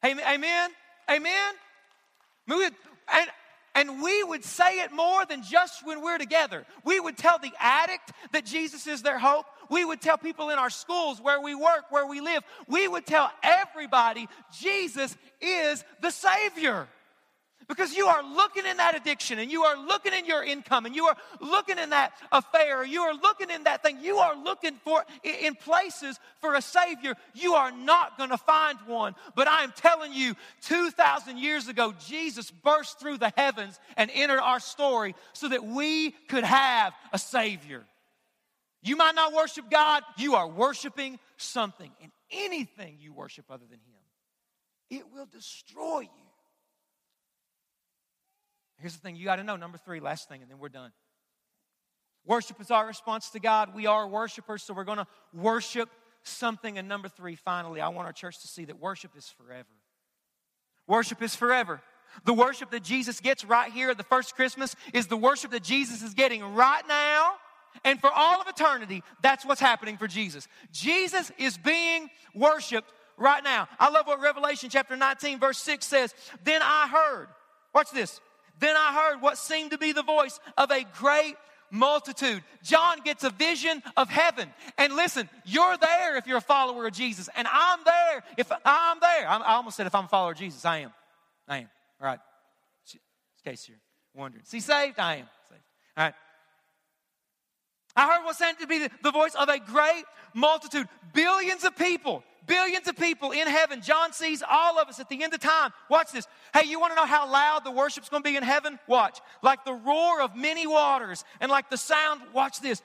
[0.06, 0.23] Amen?
[0.27, 0.69] Amen?
[1.10, 1.53] Amen?
[2.49, 3.27] And,
[3.78, 6.66] and we would say it more than just when we're together.
[6.84, 9.46] We would tell the addict that Jesus is their hope.
[9.70, 12.42] We would tell people in our schools, where we work, where we live.
[12.68, 14.28] We would tell everybody
[14.60, 16.88] Jesus is the Savior.
[17.67, 20.95] Because you are looking in that addiction and you are looking in your income and
[20.95, 24.75] you are looking in that affair, you are looking in that thing, you are looking
[24.86, 27.13] for in places for a Savior.
[27.34, 29.15] You are not going to find one.
[29.36, 34.39] But I am telling you, 2,000 years ago, Jesus burst through the heavens and entered
[34.39, 37.84] our story so that we could have a Savior.
[38.82, 41.91] You might not worship God, you are worshiping something.
[42.01, 46.27] And anything you worship other than Him, it will destroy you.
[48.80, 50.92] Here's the thing you got to know number three, last thing, and then we're done.
[52.26, 53.74] Worship is our response to God.
[53.74, 55.90] We are worshipers, so we're going to worship
[56.24, 56.78] something.
[56.78, 59.68] And number three, finally, I want our church to see that worship is forever.
[60.88, 61.82] Worship is forever.
[62.26, 65.63] The worship that Jesus gets right here at the first Christmas is the worship that
[65.63, 67.36] Jesus is getting right now
[67.84, 70.48] and for all of eternity, that's what's happening for Jesus.
[70.72, 73.68] Jesus is being worshiped right now.
[73.80, 76.13] I love what Revelation chapter 19, verse 6 says.
[76.44, 77.28] Then I heard,
[77.74, 78.22] watch this.
[78.60, 81.36] Then I heard what seemed to be the voice of a great
[81.72, 82.43] multitude.
[82.63, 84.50] John gets a vision of heaven.
[84.78, 87.30] And listen, you're there if you're a follower of Jesus.
[87.36, 89.30] And I'm there if I'm there.
[89.30, 90.63] i almost said if I'm a follower of Jesus.
[90.65, 90.93] I am.
[91.48, 91.70] I am.
[92.02, 92.20] All right.
[92.93, 93.78] In case you're
[94.13, 94.43] wondering.
[94.46, 95.00] See, saved?
[95.00, 95.28] I am.
[95.50, 95.62] Saved.
[95.98, 96.13] All right.
[97.96, 102.24] I heard what sounded to be the voice of a great multitude, billions of people,
[102.47, 103.81] billions of people in heaven.
[103.81, 105.71] John sees all of us at the end of time.
[105.89, 106.25] Watch this.
[106.53, 108.79] Hey, you want to know how loud the worship's going to be in heaven?
[108.88, 109.19] Watch.
[109.43, 112.81] Like the roar of many waters and like the sound, watch this,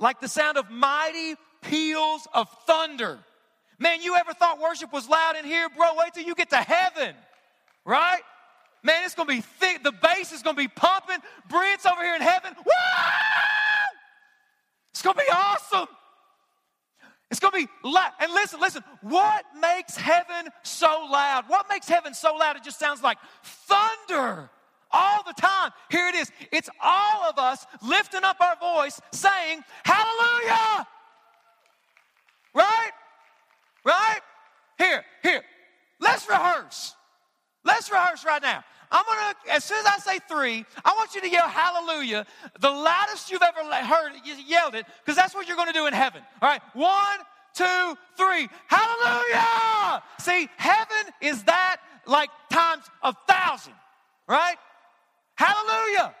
[0.00, 3.18] like the sound of mighty peals of thunder.
[3.78, 5.90] Man, you ever thought worship was loud in here, bro?
[5.96, 7.14] Wait till you get to heaven,
[7.84, 8.20] right?
[8.82, 9.84] Man, it's gonna be thick.
[9.84, 11.18] The bass is gonna be pumping.
[11.48, 12.52] Brent's over here in heaven.
[12.56, 12.72] Woo!
[14.92, 15.88] It's going to be awesome.
[17.32, 18.10] It's going to be loud.
[18.20, 21.44] And listen, listen, what makes heaven so loud?
[21.48, 22.56] What makes heaven so loud?
[22.56, 24.50] It just sounds like thunder
[24.90, 25.70] all the time.
[25.90, 26.30] Here it is.
[26.52, 30.86] It's all of us lifting up our voice saying, Hallelujah!
[32.52, 32.90] Right?
[33.82, 34.20] Right?
[34.76, 35.42] Here, here.
[36.00, 36.94] Let's rehearse.
[37.64, 38.62] Let's rehearse right now.
[38.92, 42.26] I'm gonna, as soon as I say three, I want you to yell hallelujah,
[42.60, 45.94] the loudest you've ever heard, you yelled it, because that's what you're gonna do in
[45.94, 46.22] heaven.
[46.42, 47.18] All right, one,
[47.54, 50.02] two, three, hallelujah!
[50.20, 53.74] See, heaven is that like times a thousand,
[54.28, 54.56] right?
[55.36, 56.14] Hallelujah!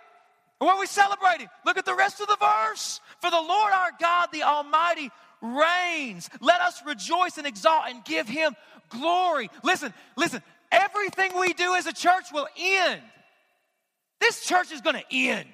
[0.58, 1.48] What are we celebrating?
[1.66, 3.00] Look at the rest of the verse.
[3.20, 6.30] For the Lord our God, the Almighty, reigns.
[6.40, 8.54] Let us rejoice and exalt and give him
[8.88, 9.50] glory.
[9.64, 10.40] Listen, listen,
[10.72, 13.00] everything we do as a church will end.
[14.20, 15.48] This church is going to end.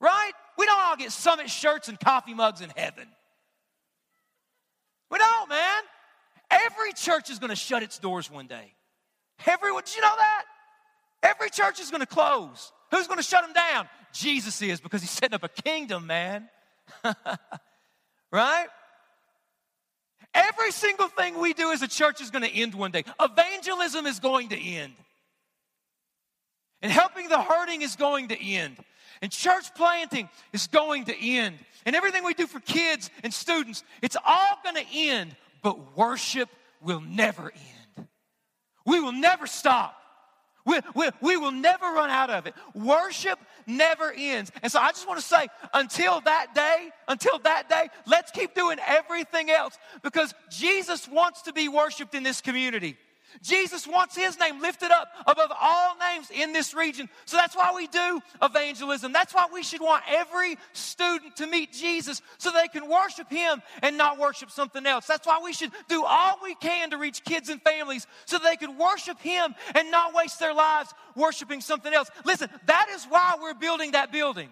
[0.00, 0.32] Right?
[0.56, 3.08] We don't all get summit shirts and coffee mugs in heaven.
[5.10, 5.82] We don't, man.
[6.50, 8.74] Every church is going to shut its doors one day.
[9.46, 10.44] Everyone, did you know that?
[11.22, 12.72] Every church is going to close.
[12.90, 13.88] Who's going to shut them down?
[14.12, 16.48] Jesus is because he's setting up a kingdom, man.
[18.32, 18.66] right?
[20.34, 23.04] Every single thing we do as a church is going to end one day.
[23.20, 24.92] Evangelism is going to end.
[26.82, 28.76] And helping the hurting is going to end.
[29.22, 31.58] And church planting is going to end.
[31.84, 35.34] And everything we do for kids and students, it's all going to end.
[35.62, 36.48] But worship
[36.80, 38.08] will never end.
[38.86, 39.96] We will never stop.
[40.64, 42.54] We, we, we will never run out of it.
[42.74, 44.50] Worship never ends.
[44.62, 48.54] And so I just want to say, until that day, until that day, let's keep
[48.54, 52.96] doing everything else because Jesus wants to be worshiped in this community.
[53.42, 57.08] Jesus wants his name lifted up above all names in this region.
[57.24, 59.12] So that's why we do evangelism.
[59.12, 63.62] That's why we should want every student to meet Jesus so they can worship him
[63.82, 65.06] and not worship something else.
[65.06, 68.56] That's why we should do all we can to reach kids and families so they
[68.56, 72.10] can worship him and not waste their lives worshiping something else.
[72.24, 74.48] Listen, that is why we're building that building.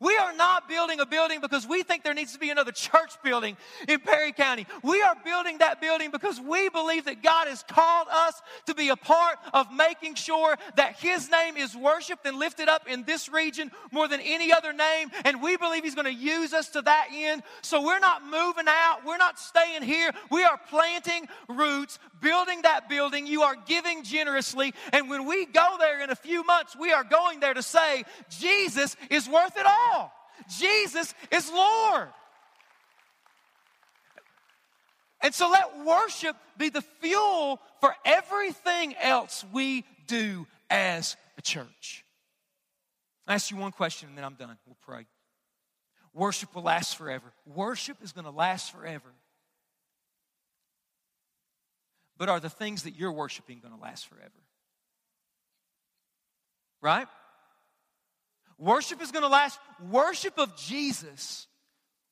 [0.00, 3.12] We are not building a building because we think there needs to be another church
[3.22, 3.56] building
[3.88, 4.66] in Perry County.
[4.82, 8.90] We are building that building because we believe that God has called us to be
[8.90, 13.28] a part of making sure that His name is worshiped and lifted up in this
[13.28, 15.10] region more than any other name.
[15.24, 17.42] And we believe He's going to use us to that end.
[17.62, 18.98] So we're not moving out.
[19.06, 20.10] We're not staying here.
[20.30, 23.26] We are planting roots, building that building.
[23.26, 24.74] You are giving generously.
[24.92, 28.04] And when we go there in a few months, we are going there to say,
[28.28, 30.12] Jesus is worth it all all.
[30.58, 32.08] Jesus is Lord.
[35.22, 42.04] And so let worship be the fuel for everything else we do as a church.
[43.26, 44.56] I ask you one question and then I'm done.
[44.66, 45.06] We'll pray.
[46.14, 47.32] Worship will last forever.
[47.44, 49.12] Worship is going to last forever.
[52.18, 54.30] But are the things that you're worshiping going to last forever?
[56.80, 57.06] Right?
[58.58, 59.58] Worship is going to last.
[59.90, 61.46] Worship of Jesus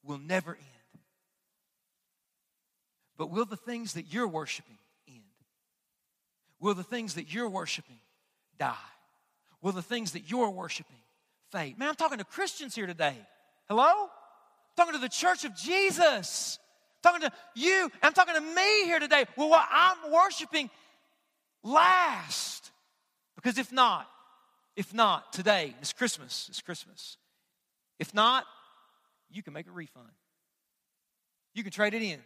[0.02, 1.02] will never end.
[3.16, 4.78] But will the things that you're worshiping
[5.08, 5.22] end?
[6.60, 8.00] Will the things that you're worshiping
[8.58, 8.74] die?
[9.62, 10.96] Will the things that you're worshiping
[11.50, 11.78] fade?
[11.78, 13.16] Man, I'm talking to Christians here today.
[13.68, 13.84] Hello?
[13.86, 14.08] I'm
[14.76, 16.58] talking to the church of Jesus.
[17.04, 17.90] I'm talking to you.
[18.02, 19.24] I'm talking to me here today.
[19.36, 20.68] Will what I'm worshiping
[21.62, 22.70] last?
[23.36, 24.06] Because if not,
[24.76, 27.16] if not, today, it's Christmas, it's Christmas.
[27.98, 28.44] If not,
[29.30, 30.08] you can make a refund.
[31.54, 32.20] You can trade it in.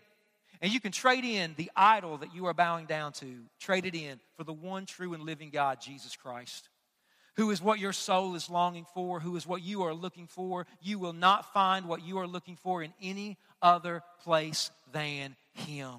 [0.61, 3.26] And you can trade in the idol that you are bowing down to,
[3.61, 6.68] trade it in for the one true and living God, Jesus Christ,
[7.37, 10.66] who is what your soul is longing for, who is what you are looking for.
[10.82, 15.98] You will not find what you are looking for in any other place than Him.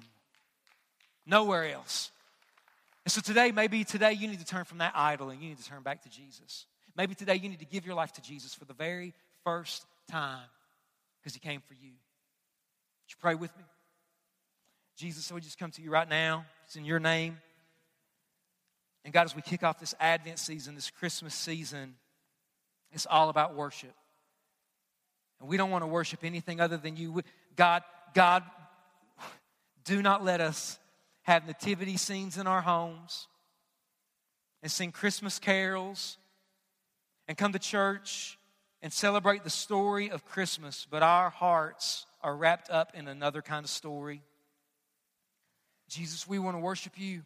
[1.26, 2.10] Nowhere else.
[3.04, 5.58] And so today, maybe today you need to turn from that idol and you need
[5.58, 6.66] to turn back to Jesus.
[6.96, 10.46] Maybe today you need to give your life to Jesus for the very first time
[11.20, 11.90] because he came for you.
[11.90, 13.64] Would you pray with me?
[14.96, 16.44] Jesus, so we just come to you right now.
[16.66, 17.38] It's in your name.
[19.04, 21.94] And God, as we kick off this Advent season, this Christmas season,
[22.92, 23.94] it's all about worship.
[25.40, 27.22] And we don't want to worship anything other than you.
[27.56, 27.82] God,
[28.14, 28.42] God,
[29.84, 30.78] do not let us
[31.30, 33.28] have nativity scenes in our homes
[34.64, 36.18] and sing Christmas carols
[37.28, 38.36] and come to church
[38.82, 43.64] and celebrate the story of Christmas, but our hearts are wrapped up in another kind
[43.64, 44.22] of story.
[45.88, 47.22] Jesus, we want to worship you.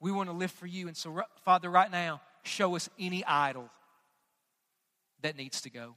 [0.00, 0.86] We want to live for you.
[0.86, 3.70] And so, Father, right now, show us any idol
[5.22, 5.94] that needs to go.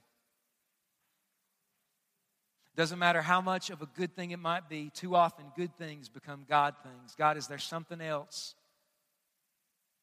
[2.77, 6.09] Doesn't matter how much of a good thing it might be, too often good things
[6.09, 7.15] become God things.
[7.17, 8.53] God, is there something else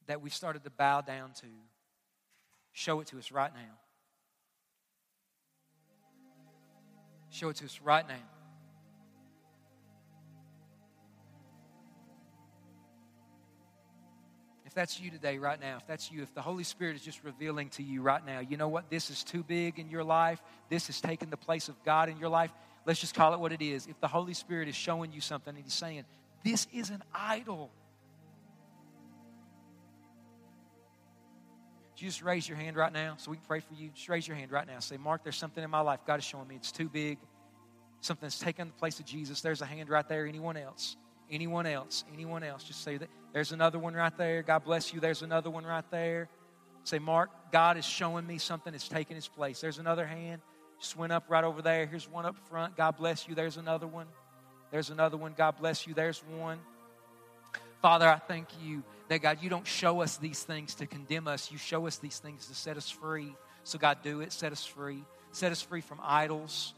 [0.09, 1.47] that we've started to bow down to?
[2.73, 3.79] Show it to us right now.
[7.31, 8.15] Show it to us right now.
[14.67, 17.23] If that's you today, right now, if that's you, if the Holy Spirit is just
[17.23, 18.91] revealing to you right now, you know what?
[18.91, 20.43] This is too big in your life.
[20.69, 22.51] This is taking the place of God in your life.
[22.87, 23.87] Let's just call it what it is.
[23.87, 26.05] If the Holy Spirit is showing you something and He's saying,
[26.45, 27.71] This is an idol.
[31.97, 33.91] just raise your hand right now so we can pray for you?
[33.95, 34.79] Just raise your hand right now.
[34.81, 36.57] Say, Mark, there's something in my life God is showing me.
[36.57, 37.19] It's too big.
[38.01, 39.41] Something's taken the place of Jesus.
[39.41, 40.27] There's a hand right there.
[40.27, 40.97] Anyone else?
[41.31, 42.05] Anyone else?
[42.13, 42.65] Anyone else?
[42.65, 43.09] Just say that.
[43.33, 44.43] There's another one right there.
[44.43, 45.01] God bless you.
[45.01, 46.29] There's another one right there.
[46.85, 49.61] Say, Mark, God is showing me something that's taking its place.
[49.61, 50.43] There's another hand.
[50.81, 51.87] Just went up right over there.
[51.87, 52.77] Here's one up front.
[52.77, 53.35] God bless you.
[53.35, 54.07] There's another one.
[54.71, 55.35] There's another one.
[55.37, 55.95] God bless you.
[55.95, 56.59] There's one.
[57.81, 61.53] Father, I thank you that, God, you don't show us these things to condemn us.
[61.53, 63.35] You show us these things to set us free.
[63.63, 64.33] So, God, do it.
[64.33, 65.05] Set us free.
[65.33, 66.75] Set us free from idols.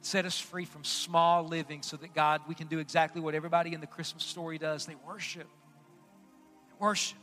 [0.00, 3.72] Set us free from small living so that, God, we can do exactly what everybody
[3.72, 4.86] in the Christmas story does.
[4.86, 5.48] They worship.
[6.68, 7.18] They worship.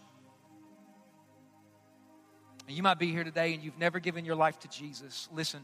[2.68, 5.28] And you might be here today and you've never given your life to Jesus.
[5.34, 5.62] Listen,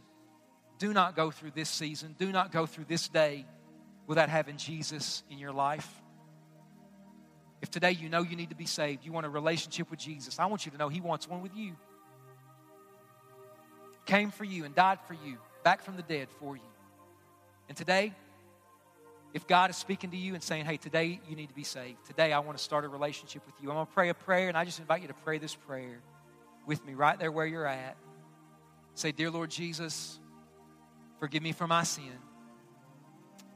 [0.79, 3.45] do not go through this season, do not go through this day
[4.07, 5.87] without having Jesus in your life.
[7.61, 10.39] If today you know you need to be saved, you want a relationship with Jesus,
[10.39, 11.73] I want you to know He wants one with you.
[14.05, 16.63] Came for you and died for you, back from the dead for you.
[17.67, 18.13] And today,
[19.33, 22.03] if God is speaking to you and saying, hey, today you need to be saved,
[22.07, 24.47] today I want to start a relationship with you, I'm going to pray a prayer,
[24.47, 25.99] and I just invite you to pray this prayer
[26.65, 27.97] with me right there where you're at.
[28.95, 30.19] Say, Dear Lord Jesus,
[31.19, 32.17] forgive me for my sin.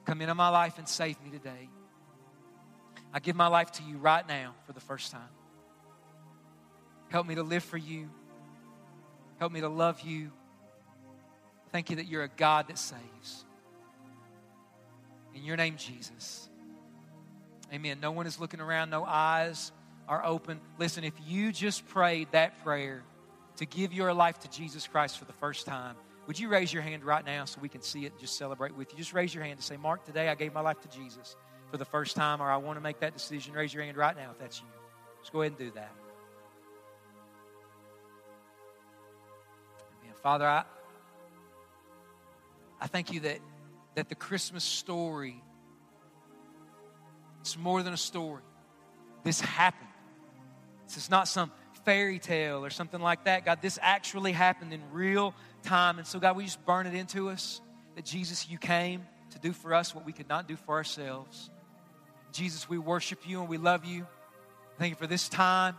[0.05, 1.70] Come into my life and save me today.
[3.14, 5.22] I give my life to you right now for the first time.
[7.09, 8.09] Help me to live for you.
[9.38, 10.32] Help me to love you.
[11.72, 13.45] Thank you that you're a God that saves.
[15.36, 16.49] In your name, Jesus.
[17.72, 17.99] Amen.
[17.99, 19.72] No one is looking around, no eyes
[20.07, 20.59] are open.
[20.78, 23.03] Listen, if you just prayed that prayer
[23.57, 25.95] to give your life to Jesus Christ for the first time,
[26.26, 28.76] would you raise your hand right now so we can see it and just celebrate
[28.76, 28.97] with you?
[28.97, 31.36] Just raise your hand to say, Mark, today I gave my life to Jesus
[31.69, 33.53] for the first time, or I want to make that decision.
[33.53, 34.67] Raise your hand right now if that's you.
[35.21, 35.91] Just go ahead and do that.
[40.01, 40.15] Amen.
[40.21, 40.63] Father, I,
[42.80, 43.39] I thank you that,
[43.95, 45.41] that the Christmas story,
[47.41, 48.43] it's more than a story.
[49.24, 49.89] This happened.
[50.88, 51.51] This is not some
[51.86, 53.45] fairy tale or something like that.
[53.45, 55.97] God, this actually happened in real time.
[55.97, 57.61] And so, God, we just burn it into us
[57.95, 61.49] that Jesus, you came to do for us what we could not do for ourselves.
[62.31, 64.07] Jesus, we worship you and we love you.
[64.79, 65.75] Thank you for this time.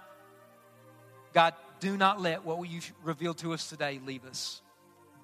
[1.32, 4.62] God, do not let what you've revealed to us today leave us.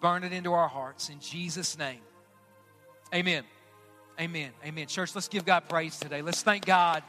[0.00, 2.00] Burn it into our hearts in Jesus' name.
[3.14, 3.44] Amen.
[4.20, 4.50] Amen.
[4.64, 4.86] Amen.
[4.86, 6.22] Church, let's give God praise today.
[6.22, 7.02] Let's thank God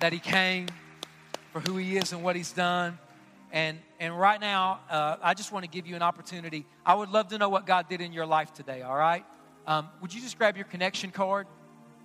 [0.00, 0.66] that He came
[1.54, 2.98] for who He is and what He's done.
[3.52, 6.66] And, and right now, uh, I just want to give you an opportunity.
[6.84, 9.24] I would love to know what God did in your life today, all right?
[9.64, 11.46] Um, would you just grab your connection card?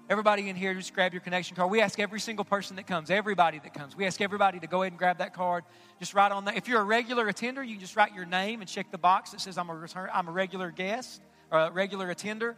[0.08, 1.72] Everybody in here, just grab your connection card.
[1.72, 4.84] We ask every single person that comes, everybody that comes, we ask everybody to go
[4.84, 5.64] ahead and grab that card.
[5.98, 6.56] Just write on that.
[6.56, 9.32] If you're a regular attender, you can just write your name and check the box
[9.32, 12.56] that says I'm a, return, I'm a regular guest or a regular attender.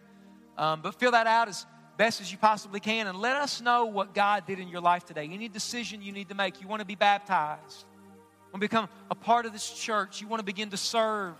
[0.57, 1.65] Um, but fill that out as
[2.01, 5.05] best as you possibly can and let us know what God did in your life
[5.05, 5.29] today.
[5.31, 6.59] Any decision you need to make.
[6.59, 10.27] You want to be baptized, you want to become a part of this church, you
[10.27, 11.35] want to begin to serve.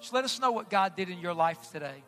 [0.00, 2.04] Just let us know what God did in your life today.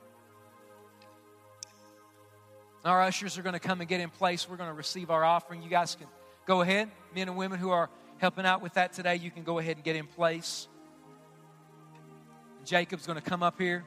[2.85, 4.49] Our ushers are going to come and get in place.
[4.49, 5.61] We're going to receive our offering.
[5.61, 6.07] You guys can
[6.47, 6.89] go ahead.
[7.17, 9.85] Men and women who are helping out with that today, you can go ahead and
[9.85, 10.69] get in place.
[12.65, 13.83] Jacob's going to come up here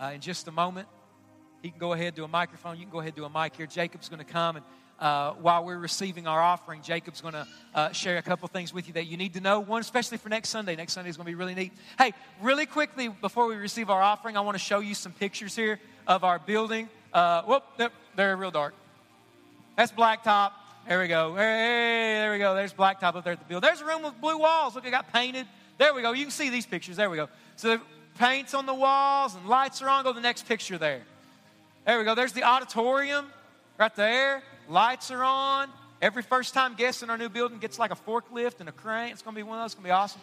[0.00, 0.86] uh, in just a moment.
[1.62, 2.76] He can go ahead, do a microphone.
[2.76, 3.66] You can go ahead, do a mic here.
[3.66, 4.64] Jacob's going to come, and
[4.98, 8.86] uh, while we're receiving our offering, Jacob's going to uh, share a couple things with
[8.86, 9.60] you that you need to know.
[9.60, 10.76] One, especially for next Sunday.
[10.76, 11.72] Next Sunday is going to be really neat.
[11.98, 15.56] Hey, really quickly before we receive our offering, I want to show you some pictures
[15.56, 16.88] here of our building.
[17.12, 17.64] Uh, whoop,
[18.16, 18.74] they're real dark.
[19.76, 20.52] That's blacktop.
[20.88, 21.34] There we go.
[21.34, 22.54] Hey, there we go.
[22.54, 23.68] There's blacktop up there at the building.
[23.68, 24.74] There's a room with blue walls.
[24.74, 25.46] Look, it got painted.
[25.78, 26.12] There we go.
[26.12, 26.96] You can see these pictures.
[26.96, 27.28] There we go.
[27.56, 27.80] So
[28.18, 30.04] paint's on the walls and lights are on.
[30.04, 31.02] Go to the next picture there.
[31.84, 32.14] There we go.
[32.14, 33.26] There's the auditorium
[33.76, 34.44] right there.
[34.68, 35.68] Lights are on.
[36.00, 39.10] Every first time guest in our new building gets like a forklift and a crane.
[39.10, 39.72] It's going to be one of those.
[39.72, 40.20] It's going to be awesome.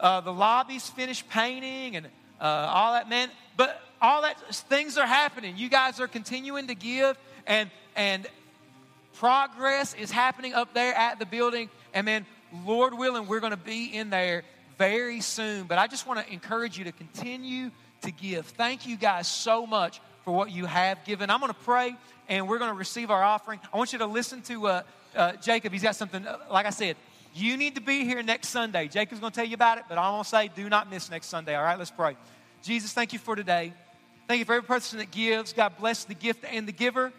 [0.00, 2.06] Uh, the lobby's finished painting and
[2.40, 3.30] uh, all that, man.
[3.56, 5.56] But all that things are happening.
[5.56, 8.26] You guys are continuing to give, and and
[9.14, 11.70] progress is happening up there at the building.
[11.94, 12.26] And man,
[12.64, 14.42] Lord willing, we're going to be in there
[14.76, 15.68] very soon.
[15.68, 17.70] But I just want to encourage you to continue
[18.02, 18.46] to give.
[18.46, 21.30] Thank you guys so much for what you have given.
[21.30, 21.96] I'm going to pray
[22.28, 23.60] and we're going to receive our offering.
[23.72, 24.82] I want you to listen to uh,
[25.14, 25.72] uh, Jacob.
[25.72, 26.96] He's got something, uh, like I said,
[27.32, 28.88] you need to be here next Sunday.
[28.88, 31.08] Jacob's going to tell you about it, but I'm going to say do not miss
[31.12, 31.54] next Sunday.
[31.54, 32.16] All right, let's pray.
[32.60, 33.72] Jesus, thank you for today.
[34.26, 35.52] Thank you for every person that gives.
[35.52, 37.12] God bless the gift and the giver.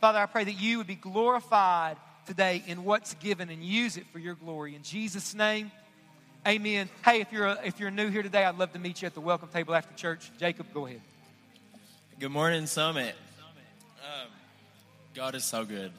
[0.00, 4.06] Father, I pray that you would be glorified today in what's given and use it
[4.12, 4.74] for your glory.
[4.74, 5.70] In Jesus' name,
[6.48, 6.88] Amen.
[7.04, 9.12] Hey, if you're, a, if you're new here today, I'd love to meet you at
[9.12, 10.30] the welcome table after church.
[10.38, 11.02] Jacob, go ahead.
[12.20, 13.14] Good morning, Summit.
[14.04, 14.28] Um,
[15.14, 15.90] God is so good.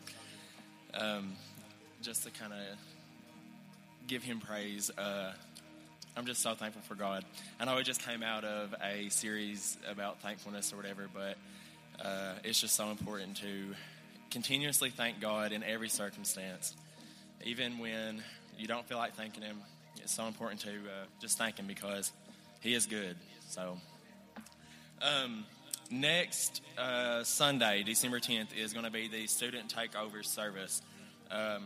[0.94, 1.34] Um,
[2.04, 2.60] just to kind of
[4.06, 5.34] give Him praise, uh,
[6.16, 7.26] I'm just so thankful for God.
[7.60, 11.38] I know we just came out of a series about thankfulness or whatever, but
[12.06, 13.74] uh, it's just so important to
[14.30, 16.76] continuously thank God in every circumstance,
[17.44, 18.22] even when
[18.60, 19.58] you don't feel like thanking Him
[19.98, 22.12] it's so important to uh, just thank Him because
[22.60, 23.16] He is good.
[23.50, 23.80] So,
[25.02, 25.46] um,
[25.92, 30.82] next uh, Sunday, December 10th, is going to be the student takeover service.
[31.30, 31.66] Um,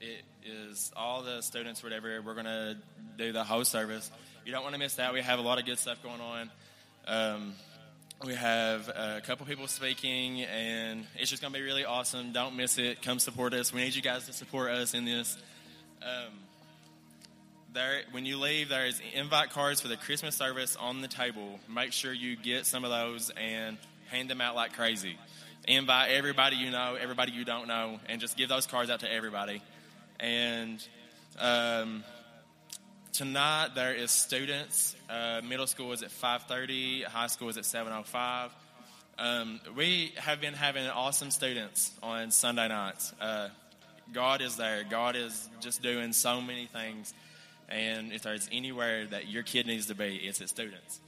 [0.00, 2.20] it is all the students, whatever.
[2.22, 2.76] We're going to
[3.16, 4.10] do the whole service.
[4.44, 5.12] You don't want to miss that.
[5.12, 6.50] We have a lot of good stuff going on.
[7.06, 7.54] Um,
[8.24, 12.32] we have a couple people speaking, and it's just going to be really awesome.
[12.32, 13.02] Don't miss it.
[13.02, 13.72] Come support us.
[13.72, 15.36] We need you guys to support us in this.
[16.02, 16.32] Um,
[17.72, 21.60] there, when you leave, there is invite cards for the Christmas service on the table.
[21.68, 23.76] Make sure you get some of those and
[24.10, 25.18] hand them out like crazy.
[25.66, 29.12] Invite everybody you know, everybody you don't know, and just give those cards out to
[29.12, 29.60] everybody.
[30.18, 30.82] And
[31.38, 32.04] um,
[33.12, 34.96] tonight there is students.
[35.10, 37.04] Uh, middle school is at 5:30.
[37.04, 38.50] High school is at 7:05.
[39.18, 43.12] Um, we have been having awesome students on Sunday nights.
[43.20, 43.48] Uh,
[44.12, 44.84] God is there.
[44.88, 47.12] God is just doing so many things.
[47.68, 51.00] And if there's anywhere that your kid needs to be, it's at students.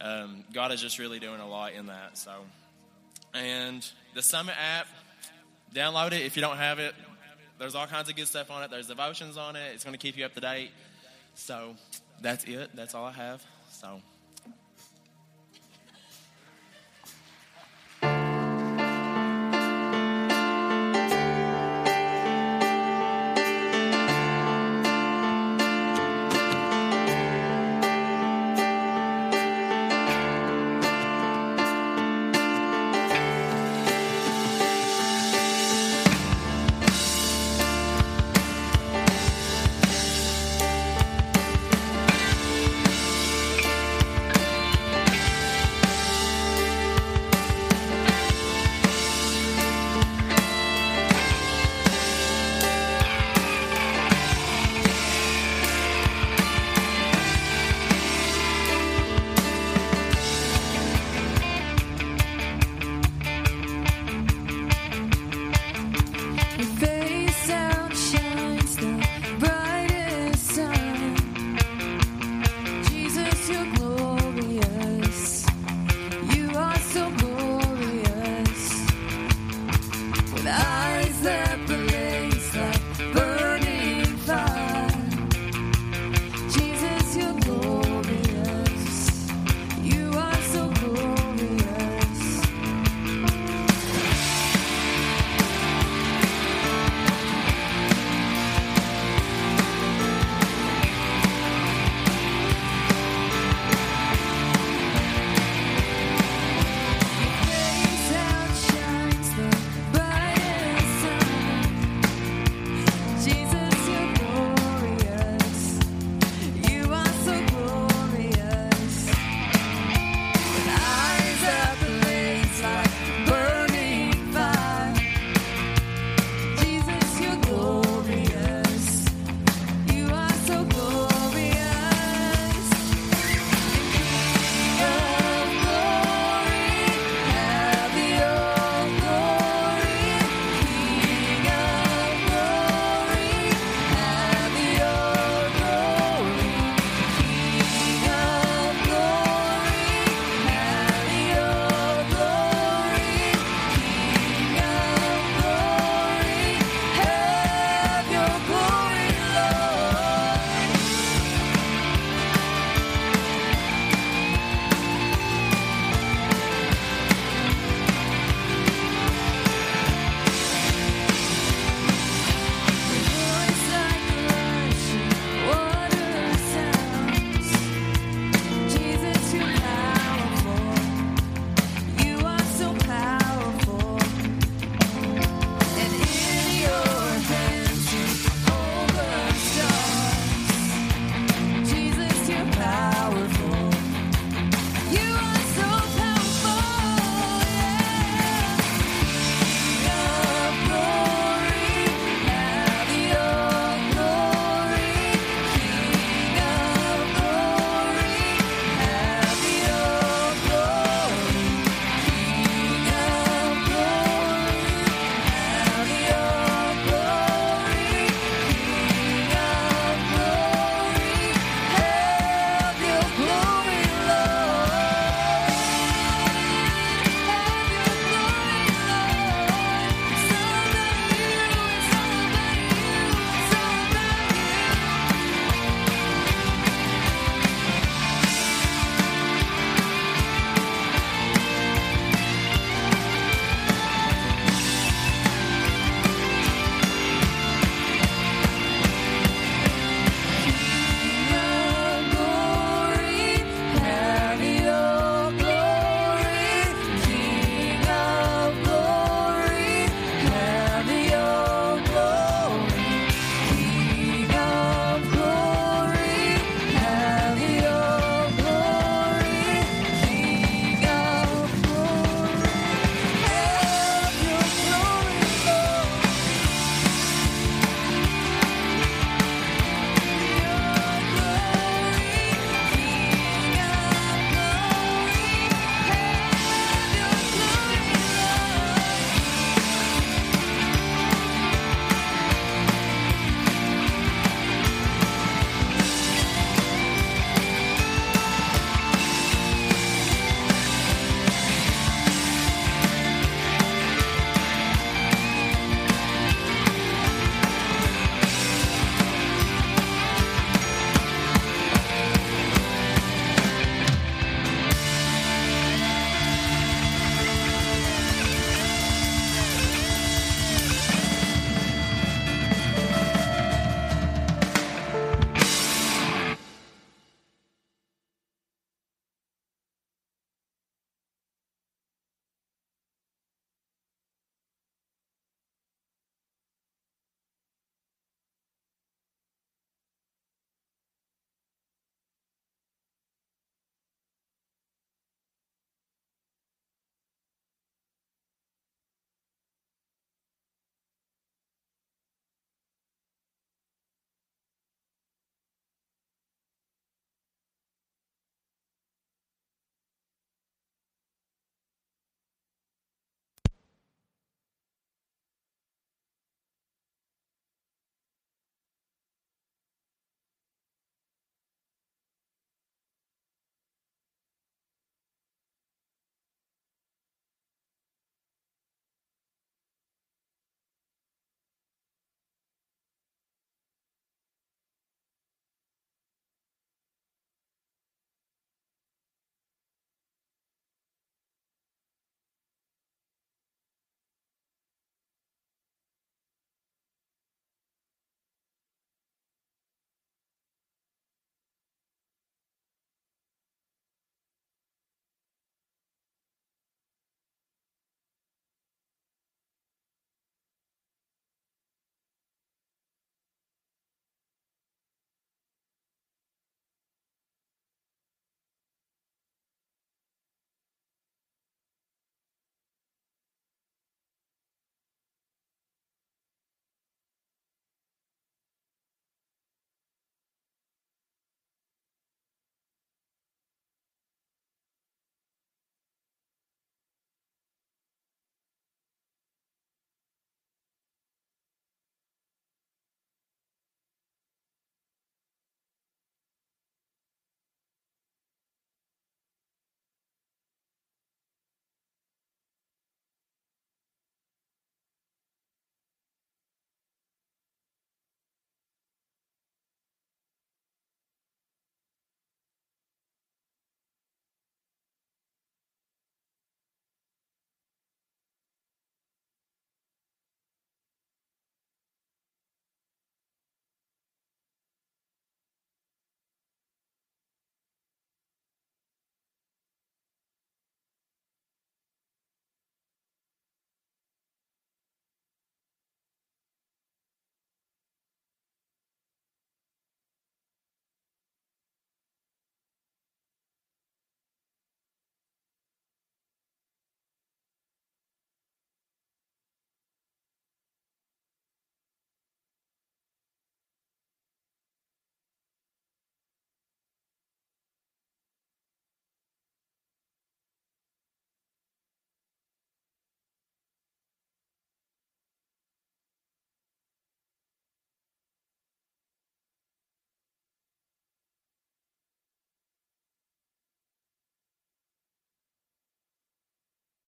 [0.00, 2.18] Um, God is just really doing a lot in that.
[2.18, 2.32] So,
[3.34, 4.86] and the Summit app,
[5.74, 6.94] download it if you don't have it.
[7.58, 8.70] There's all kinds of good stuff on it.
[8.70, 9.72] There's devotions on it.
[9.74, 10.70] It's going to keep you up to date.
[11.34, 11.74] So
[12.20, 12.70] that's it.
[12.74, 13.44] That's all I have.
[13.70, 14.00] So.